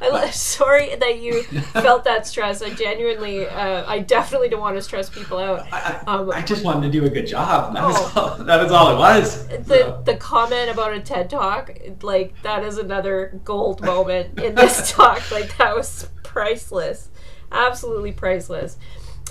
I, 0.00 0.30
sorry 0.30 0.94
that 0.96 1.20
you 1.20 1.42
felt 1.72 2.04
that 2.04 2.26
stress. 2.26 2.62
I 2.62 2.70
genuinely, 2.70 3.46
uh, 3.46 3.84
I 3.86 4.00
definitely 4.00 4.48
don't 4.48 4.60
want 4.60 4.76
to 4.76 4.82
stress 4.82 5.08
people 5.08 5.38
out. 5.38 5.60
Um, 6.06 6.30
I, 6.30 6.38
I, 6.38 6.42
just 6.42 6.64
wanted 6.64 6.92
to 6.92 7.00
do 7.00 7.04
a 7.06 7.10
good 7.10 7.26
job. 7.26 7.74
That, 7.74 7.84
oh, 7.84 7.88
was 7.88 8.16
all, 8.16 8.44
that 8.44 8.62
was 8.62 8.72
all 8.72 8.94
it 8.94 8.98
was. 8.98 9.46
The 9.48 9.64
so. 9.64 10.02
the 10.04 10.16
comment 10.16 10.70
about 10.70 10.92
a 10.92 11.00
TED 11.00 11.30
talk, 11.30 11.76
like 12.02 12.40
that 12.42 12.64
is 12.64 12.78
another 12.78 13.40
gold 13.44 13.80
moment 13.82 14.40
in 14.40 14.54
this 14.54 14.90
talk. 14.92 15.30
Like 15.30 15.56
that 15.58 15.74
was 15.74 16.08
priceless, 16.22 17.10
absolutely 17.50 18.12
priceless. 18.12 18.78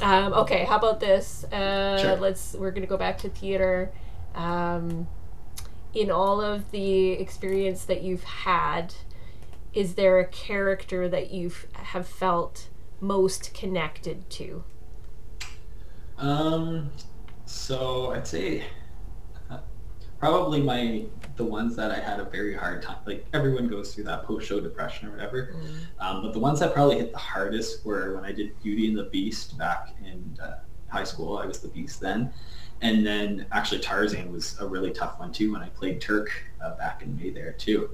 Um, 0.02 0.34
okay, 0.34 0.65
how 0.65 0.78
about 0.78 1.00
this? 1.00 1.44
Uh, 1.46 1.98
sure. 1.98 2.15
Let's. 2.15 2.54
We're 2.54 2.72
gonna 2.72 2.88
go 2.88 2.98
back 2.98 3.17
to 3.20 3.30
theater. 3.30 3.91
Um, 4.34 5.08
in 5.94 6.10
all 6.10 6.41
of 6.41 6.72
the 6.72 7.12
experience 7.12 7.86
that 7.86 8.02
you've 8.02 8.24
had 8.24 8.94
is 9.73 9.95
there 9.95 10.19
a 10.19 10.27
character 10.27 11.07
that 11.07 11.31
you 11.31 11.51
have 11.73 12.07
felt 12.07 12.69
most 12.99 13.53
connected 13.53 14.29
to? 14.29 14.63
Um, 16.17 16.91
so 17.45 18.12
I'd 18.12 18.27
say 18.27 18.65
uh, 19.49 19.60
probably 20.19 20.62
my 20.62 21.05
the 21.38 21.43
ones 21.45 21.75
that 21.75 21.89
I 21.89 21.99
had 21.99 22.19
a 22.19 22.25
very 22.25 22.53
hard 22.53 22.84
time. 22.84 22.97
Like 23.05 23.25
everyone 23.34 23.67
goes 23.67 23.95
through 23.95 24.03
that 24.05 24.23
post 24.23 24.47
show 24.47 24.60
depression 24.60 25.07
or 25.07 25.12
whatever, 25.12 25.55
mm. 25.55 26.05
um, 26.05 26.21
but 26.21 26.34
the 26.34 26.39
ones 26.39 26.60
that 26.60 26.73
probably 26.73 26.97
hit 26.97 27.12
the 27.12 27.17
hardest 27.17 27.86
were 27.86 28.15
when 28.15 28.25
I 28.25 28.31
did 28.31 28.60
Beauty 28.62 28.88
and 28.88 28.97
the 28.97 29.05
Beast 29.05 29.57
back 29.57 29.95
in 30.05 30.38
uh, 30.41 30.60
high 30.89 31.05
school. 31.05 31.38
I 31.38 31.45
was 31.45 31.60
the 31.60 31.69
Beast 31.69 31.99
then. 31.99 32.31
And 32.84 33.05
then 33.05 33.45
actually 33.51 33.79
Tarzan 33.79 34.31
was 34.31 34.60
a 34.60 34.67
really 34.67 34.91
tough 34.91 35.19
one 35.19 35.31
too 35.31 35.53
when 35.53 35.62
I 35.62 35.69
played 35.69 36.01
Turk 36.01 36.31
uh, 36.63 36.75
back 36.77 37.03
in 37.03 37.15
May 37.15 37.29
there 37.29 37.53
too. 37.53 37.91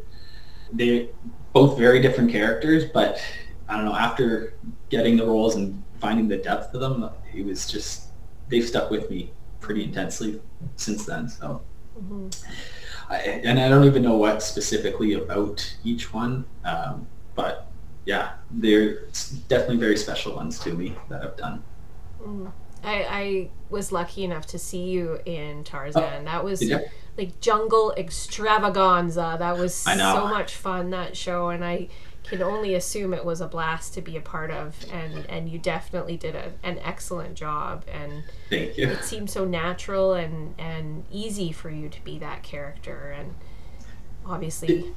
They 0.71 1.09
both 1.53 1.77
very 1.77 2.01
different 2.01 2.31
characters, 2.31 2.85
but 2.85 3.19
I 3.67 3.75
don't 3.75 3.85
know, 3.85 3.95
after 3.95 4.53
getting 4.89 5.17
the 5.17 5.25
roles 5.25 5.55
and 5.55 5.83
finding 5.99 6.27
the 6.27 6.37
depth 6.37 6.73
of 6.73 6.81
them, 6.81 7.09
it 7.33 7.45
was 7.45 7.69
just, 7.69 8.07
they've 8.49 8.65
stuck 8.65 8.89
with 8.91 9.09
me 9.09 9.31
pretty 9.59 9.83
intensely 9.83 10.41
since 10.75 11.05
then. 11.05 11.27
So, 11.27 11.61
mm-hmm. 11.99 12.29
I, 13.09 13.17
and 13.17 13.59
I 13.59 13.69
don't 13.69 13.85
even 13.85 14.03
know 14.03 14.17
what 14.17 14.43
specifically 14.43 15.13
about 15.13 15.75
each 15.83 16.13
one, 16.13 16.45
um, 16.63 17.07
but 17.35 17.69
yeah, 18.05 18.33
they're 18.51 19.07
definitely 19.47 19.77
very 19.77 19.97
special 19.97 20.35
ones 20.35 20.59
to 20.59 20.73
me 20.73 20.95
that 21.09 21.23
I've 21.23 21.37
done. 21.37 21.63
Mm. 22.21 22.51
I, 22.83 23.03
I 23.09 23.49
was 23.69 23.91
lucky 23.91 24.23
enough 24.23 24.45
to 24.47 24.59
see 24.59 24.83
you 24.83 25.19
in 25.25 25.63
Tarzan. 25.63 26.03
Oh, 26.03 26.23
that 26.25 26.43
was 26.43 26.61
like 27.17 27.39
jungle 27.39 27.93
extravaganza. 27.97 29.35
That 29.39 29.57
was 29.57 29.73
so 29.73 30.27
much 30.27 30.55
fun 30.55 30.91
that 30.91 31.17
show, 31.17 31.49
and 31.49 31.65
I 31.65 31.89
can 32.23 32.41
only 32.41 32.75
assume 32.75 33.13
it 33.13 33.23
was 33.23 33.41
a 33.41 33.47
blast 33.47 33.93
to 33.95 34.01
be 34.01 34.17
a 34.17 34.21
part 34.21 34.51
of. 34.51 34.75
And 34.91 35.25
and 35.29 35.49
you 35.49 35.57
definitely 35.59 36.17
did 36.17 36.35
a, 36.35 36.53
an 36.63 36.79
excellent 36.79 37.35
job. 37.35 37.85
And 37.91 38.23
thank 38.49 38.77
you. 38.77 38.89
It 38.89 39.03
seemed 39.03 39.29
so 39.29 39.45
natural 39.45 40.13
and 40.13 40.53
and 40.59 41.05
easy 41.11 41.51
for 41.51 41.69
you 41.69 41.89
to 41.89 42.03
be 42.03 42.19
that 42.19 42.43
character, 42.43 43.15
and 43.17 43.33
obviously. 44.25 44.79
It, 44.79 44.93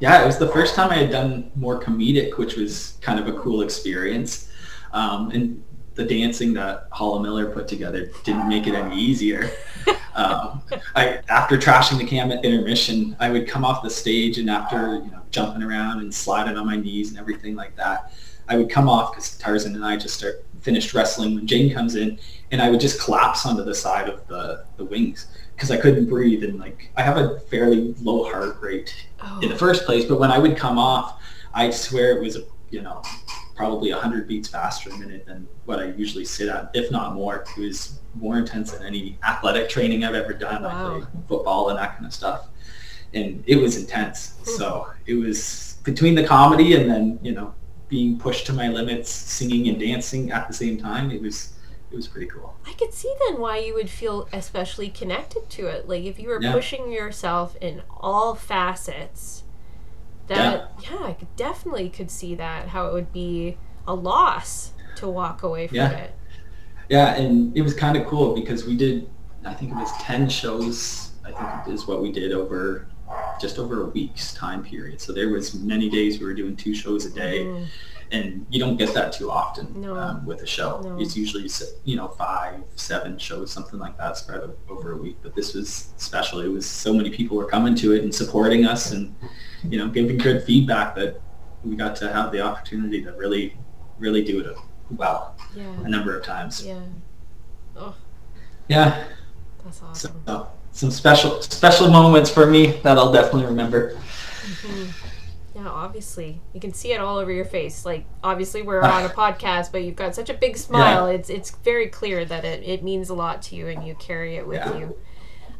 yeah, 0.00 0.22
it 0.22 0.26
was 0.26 0.38
the 0.38 0.48
first 0.48 0.74
time 0.74 0.90
I 0.90 0.96
had 0.96 1.10
done 1.10 1.50
more 1.54 1.80
comedic, 1.80 2.36
which 2.36 2.56
was 2.56 2.98
kind 3.00 3.18
of 3.18 3.28
a 3.28 3.38
cool 3.38 3.62
experience. 3.62 4.50
Um, 4.92 5.30
and 5.30 5.62
the 5.94 6.04
dancing 6.04 6.52
that 6.54 6.88
Holla 6.90 7.22
Miller 7.22 7.46
put 7.46 7.68
together 7.68 8.10
didn't 8.24 8.48
make 8.48 8.66
it 8.66 8.74
any 8.74 8.98
easier. 8.98 9.50
um, 10.14 10.62
I, 10.94 11.20
after 11.28 11.56
trashing 11.56 11.98
the 11.98 12.04
camp 12.04 12.32
at 12.32 12.44
intermission, 12.44 13.16
I 13.20 13.30
would 13.30 13.46
come 13.46 13.64
off 13.64 13.82
the 13.82 13.90
stage 13.90 14.38
and 14.38 14.50
after 14.50 14.96
you 14.96 15.10
know 15.10 15.22
jumping 15.30 15.62
around 15.62 16.00
and 16.00 16.12
sliding 16.12 16.56
on 16.56 16.66
my 16.66 16.76
knees 16.76 17.10
and 17.10 17.18
everything 17.18 17.54
like 17.54 17.76
that, 17.76 18.12
I 18.48 18.56
would 18.56 18.70
come 18.70 18.88
off 18.88 19.12
because 19.12 19.36
Tarzan 19.38 19.74
and 19.74 19.84
I 19.84 19.96
just 19.96 20.16
start 20.18 20.44
finished 20.60 20.94
wrestling 20.94 21.34
when 21.34 21.46
Jane 21.46 21.72
comes 21.72 21.94
in, 21.94 22.18
and 22.50 22.60
I 22.60 22.70
would 22.70 22.80
just 22.80 23.00
collapse 23.00 23.44
onto 23.44 23.62
the 23.62 23.74
side 23.74 24.08
of 24.08 24.26
the, 24.28 24.64
the 24.76 24.84
wings 24.84 25.26
because 25.54 25.70
I 25.70 25.76
couldn't 25.76 26.06
breathe 26.06 26.42
and 26.42 26.58
like 26.58 26.90
I 26.96 27.02
have 27.02 27.16
a 27.16 27.38
fairly 27.40 27.94
low 28.02 28.24
heart 28.24 28.60
rate 28.60 28.94
oh. 29.22 29.40
in 29.40 29.48
the 29.48 29.56
first 29.56 29.84
place, 29.84 30.04
but 30.04 30.18
when 30.18 30.30
I 30.30 30.38
would 30.38 30.56
come 30.56 30.78
off, 30.78 31.20
I 31.52 31.70
swear 31.70 32.16
it 32.16 32.20
was 32.20 32.38
you 32.70 32.82
know 32.82 33.02
probably 33.54 33.92
100 33.92 34.26
beats 34.26 34.48
faster 34.48 34.90
a 34.90 34.96
minute 34.96 35.26
than 35.26 35.46
what 35.64 35.78
I 35.78 35.86
usually 35.92 36.24
sit 36.24 36.48
at, 36.48 36.70
if 36.74 36.90
not 36.90 37.14
more. 37.14 37.44
It 37.56 37.60
was 37.60 38.00
more 38.14 38.38
intense 38.38 38.72
than 38.72 38.84
any 38.84 39.18
athletic 39.22 39.68
training 39.68 40.04
I've 40.04 40.14
ever 40.14 40.32
done. 40.32 40.62
Wow. 40.62 40.68
I 40.68 40.98
played 40.98 41.08
football 41.28 41.68
and 41.70 41.78
that 41.78 41.94
kind 41.94 42.06
of 42.06 42.12
stuff. 42.12 42.48
And 43.12 43.44
it 43.46 43.56
was 43.56 43.76
intense. 43.76 44.36
Hmm. 44.38 44.56
So 44.56 44.90
it 45.06 45.14
was 45.14 45.78
between 45.84 46.14
the 46.14 46.26
comedy 46.26 46.74
and 46.74 46.90
then, 46.90 47.18
you 47.22 47.32
know, 47.32 47.54
being 47.88 48.18
pushed 48.18 48.46
to 48.46 48.52
my 48.52 48.68
limits, 48.68 49.10
singing 49.10 49.68
and 49.68 49.78
dancing 49.78 50.32
at 50.32 50.48
the 50.48 50.54
same 50.54 50.78
time. 50.78 51.10
It 51.10 51.22
was 51.22 51.52
it 51.92 51.96
was 51.96 52.08
pretty 52.08 52.26
cool. 52.26 52.56
I 52.66 52.72
could 52.72 52.92
see 52.92 53.14
then 53.24 53.40
why 53.40 53.58
you 53.58 53.72
would 53.74 53.88
feel 53.88 54.28
especially 54.32 54.88
connected 54.88 55.48
to 55.50 55.66
it. 55.68 55.88
Like 55.88 56.02
if 56.02 56.18
you 56.18 56.28
were 56.28 56.42
yeah. 56.42 56.52
pushing 56.52 56.90
yourself 56.90 57.54
in 57.60 57.82
all 57.88 58.34
facets 58.34 59.43
that 60.28 60.72
yeah. 60.82 60.90
yeah, 60.90 61.06
I 61.06 61.12
could 61.12 61.34
definitely 61.36 61.88
could 61.88 62.10
see 62.10 62.34
that 62.36 62.68
how 62.68 62.86
it 62.88 62.92
would 62.92 63.12
be 63.12 63.56
a 63.86 63.94
loss 63.94 64.72
to 64.96 65.08
walk 65.08 65.42
away 65.42 65.66
from 65.66 65.76
yeah. 65.76 65.90
it. 65.90 66.14
Yeah, 66.88 67.14
and 67.14 67.56
it 67.56 67.62
was 67.62 67.74
kind 67.74 67.96
of 67.96 68.06
cool 68.06 68.34
because 68.34 68.64
we 68.64 68.76
did 68.76 69.10
I 69.44 69.54
think 69.54 69.72
it 69.72 69.74
was 69.74 69.92
10 70.00 70.28
shows 70.28 71.12
I 71.24 71.32
think 71.32 71.74
is 71.74 71.86
what 71.86 72.02
we 72.02 72.12
did 72.12 72.32
over 72.32 72.86
just 73.40 73.58
over 73.58 73.82
a 73.82 73.86
week's 73.86 74.32
time 74.34 74.62
period. 74.62 75.00
So 75.00 75.12
there 75.12 75.28
was 75.28 75.54
many 75.54 75.88
days 75.88 76.18
we 76.18 76.26
were 76.26 76.34
doing 76.34 76.56
two 76.56 76.74
shows 76.74 77.04
a 77.04 77.10
day. 77.10 77.44
Mm. 77.44 77.66
and 78.12 78.46
you 78.50 78.60
don't 78.60 78.76
get 78.76 78.92
that 78.94 79.12
too 79.12 79.30
often 79.30 79.80
No. 79.80 79.96
um, 79.96 80.24
with 80.26 80.40
a 80.42 80.46
show. 80.46 80.80
No. 80.80 80.98
It's 81.00 81.16
usually 81.16 81.48
you 81.84 81.96
know 81.96 82.08
five, 82.08 82.62
seven 82.76 83.18
shows, 83.18 83.50
something 83.50 83.78
like 83.78 83.96
that, 83.98 84.16
spread 84.16 84.40
over 84.68 84.92
a 84.92 84.96
week. 84.96 85.16
But 85.22 85.34
this 85.34 85.54
was 85.54 85.88
special. 85.96 86.40
It 86.40 86.48
was 86.48 86.66
so 86.66 86.92
many 86.92 87.10
people 87.10 87.36
were 87.36 87.46
coming 87.46 87.74
to 87.76 87.92
it 87.92 88.04
and 88.04 88.14
supporting 88.14 88.66
us, 88.66 88.92
and 88.92 89.14
you 89.68 89.78
know 89.78 89.88
giving 89.88 90.18
good 90.18 90.42
feedback 90.42 90.94
that 90.96 91.20
we 91.64 91.76
got 91.76 91.96
to 91.96 92.12
have 92.12 92.30
the 92.32 92.40
opportunity 92.40 93.02
to 93.02 93.12
really, 93.12 93.56
really 93.98 94.22
do 94.22 94.40
it 94.40 94.56
well 94.90 95.34
Yeah. 95.56 95.64
a 95.84 95.88
number 95.88 96.16
of 96.16 96.24
times. 96.24 96.64
Yeah. 96.64 96.80
Oh, 97.76 97.94
Yeah, 98.68 99.04
that's 99.64 99.82
awesome. 99.82 100.22
so 100.26 100.48
some 100.72 100.90
special 100.90 101.40
special 101.42 101.88
moments 101.88 102.30
for 102.30 102.46
me 102.46 102.72
that 102.82 102.98
I'll 102.98 103.12
definitely 103.12 103.46
remember. 103.46 103.96
Mhm. 104.62 104.88
Yeah, 105.54 105.68
obviously. 105.68 106.40
You 106.52 106.60
can 106.60 106.72
see 106.74 106.92
it 106.92 107.00
all 107.00 107.16
over 107.16 107.30
your 107.32 107.44
face. 107.44 107.84
Like 107.86 108.04
obviously 108.22 108.62
we're 108.62 108.80
on 108.96 109.04
a 109.04 109.08
podcast, 109.08 109.70
but 109.72 109.82
you've 109.84 109.96
got 109.96 110.14
such 110.14 110.28
a 110.28 110.34
big 110.34 110.56
smile. 110.56 111.06
It's 111.06 111.30
it's 111.30 111.50
very 111.64 111.86
clear 111.86 112.24
that 112.24 112.44
it, 112.44 112.62
it 112.64 112.82
means 112.82 113.08
a 113.08 113.14
lot 113.14 113.40
to 113.42 113.54
you 113.56 113.68
and 113.68 113.86
you 113.86 113.94
carry 113.94 114.36
it 114.36 114.46
with 114.46 114.58
Yeah. 114.58 114.76
you. 114.78 114.96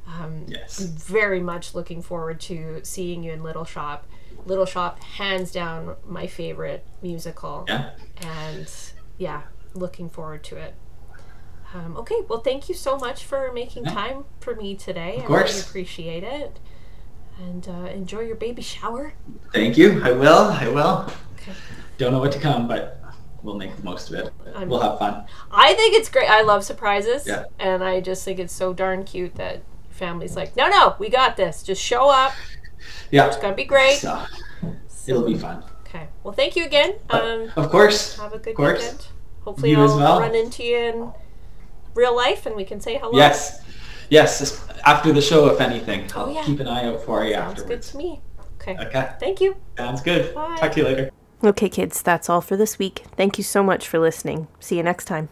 Um, 0.06 0.44
Yes. 0.48 0.80
I'm 0.80 0.88
very 0.88 1.40
much 1.40 1.74
looking 1.74 2.02
forward 2.02 2.40
to 2.42 2.80
seeing 2.84 3.22
you 3.22 3.32
in 3.32 3.42
Little 3.42 3.64
Shop. 3.64 4.06
Little 4.46 4.66
Shop, 4.66 5.02
hands 5.02 5.50
down, 5.50 5.96
my 6.06 6.26
favorite 6.26 6.86
musical. 7.02 7.64
Yeah. 7.68 7.90
And 8.20 8.70
yeah, 9.18 9.42
looking 9.74 10.10
forward 10.10 10.44
to 10.44 10.56
it. 10.56 10.74
Um, 11.74 11.96
okay, 11.96 12.20
well, 12.28 12.40
thank 12.40 12.68
you 12.68 12.74
so 12.74 12.96
much 12.98 13.24
for 13.24 13.50
making 13.52 13.84
Yeah. 13.86 13.94
time 13.94 14.24
for 14.40 14.54
me 14.54 14.76
today. 14.76 15.16
Of 15.16 15.22
I 15.24 15.26
really 15.26 15.26
course. 15.26 15.66
appreciate 15.68 16.22
it. 16.22 16.60
And 17.38 17.66
uh, 17.66 17.88
enjoy 17.90 18.20
your 18.20 18.36
baby 18.36 18.62
shower. 18.62 19.14
Thank 19.52 19.76
you. 19.76 20.00
I 20.04 20.12
will. 20.12 20.38
I 20.50 20.68
will. 20.68 21.10
Okay. 21.34 21.52
Don't 21.98 22.12
know 22.12 22.20
what 22.20 22.30
to 22.32 22.38
come, 22.38 22.68
but 22.68 23.00
we'll 23.42 23.56
make 23.56 23.74
the 23.76 23.82
most 23.82 24.10
of 24.10 24.18
it. 24.20 24.32
I'm- 24.54 24.68
We'll 24.68 24.80
have 24.80 24.98
fun. 25.00 25.24
I 25.50 25.74
think 25.74 25.96
it's 25.96 26.08
great. 26.08 26.30
I 26.30 26.42
love 26.42 26.62
surprises. 26.64 27.26
Yeah. 27.26 27.44
And 27.58 27.82
I 27.82 28.00
just 28.00 28.24
think 28.24 28.38
it's 28.38 28.54
so 28.54 28.72
darn 28.72 29.02
cute 29.04 29.34
that 29.36 29.62
family's 29.94 30.36
like, 30.36 30.56
no, 30.56 30.68
no, 30.68 30.96
we 30.98 31.08
got 31.08 31.36
this. 31.36 31.62
Just 31.62 31.82
show 31.82 32.08
up. 32.10 32.32
Yeah. 33.10 33.26
It's 33.26 33.36
going 33.36 33.52
to 33.52 33.56
be 33.56 33.64
great. 33.64 33.98
So 33.98 34.22
So- 34.88 35.10
it'll 35.12 35.26
be 35.26 35.38
fun. 35.38 35.62
Okay. 35.86 36.08
Well, 36.22 36.34
thank 36.34 36.56
you 36.56 36.64
again. 36.64 36.94
Um, 37.10 37.50
of 37.56 37.70
course. 37.70 38.16
have 38.18 38.32
a 38.32 38.38
good 38.38 38.56
course. 38.56 38.80
weekend. 38.82 39.06
Hopefully, 39.42 39.70
you 39.70 39.80
I'll 39.80 39.96
well. 39.96 40.20
run 40.20 40.34
into 40.34 40.64
you 40.64 40.76
in 40.76 41.12
real 41.94 42.16
life 42.16 42.46
and 42.46 42.56
we 42.56 42.64
can 42.64 42.80
say 42.80 42.98
hello. 42.98 43.16
Yes. 43.16 43.62
Yes. 44.10 44.66
After 44.84 45.12
the 45.12 45.20
show, 45.22 45.46
if 45.48 45.60
anything, 45.60 46.10
I'll 46.14 46.26
Oh, 46.26 46.32
yeah. 46.32 46.42
keep 46.44 46.58
an 46.60 46.66
eye 46.68 46.86
out 46.86 47.00
for 47.02 47.24
you 47.24 47.34
Sounds 47.34 47.54
good 47.54 47.60
afterwards. 47.62 47.90
to 47.92 47.96
me. 47.98 48.20
Okay. 48.60 48.76
Okay. 48.86 49.10
Thank 49.20 49.40
you. 49.40 49.56
Sounds 49.76 50.00
good. 50.02 50.34
Bye. 50.34 50.56
Talk 50.56 50.72
to 50.72 50.80
you 50.80 50.86
later. 50.86 51.10
Okay, 51.44 51.68
kids, 51.68 52.00
that's 52.02 52.28
all 52.30 52.40
for 52.40 52.56
this 52.56 52.78
week. 52.78 53.04
Thank 53.16 53.36
you 53.38 53.44
so 53.44 53.62
much 53.62 53.86
for 53.86 53.98
listening. 53.98 54.48
See 54.60 54.76
you 54.78 54.82
next 54.82 55.04
time. 55.04 55.28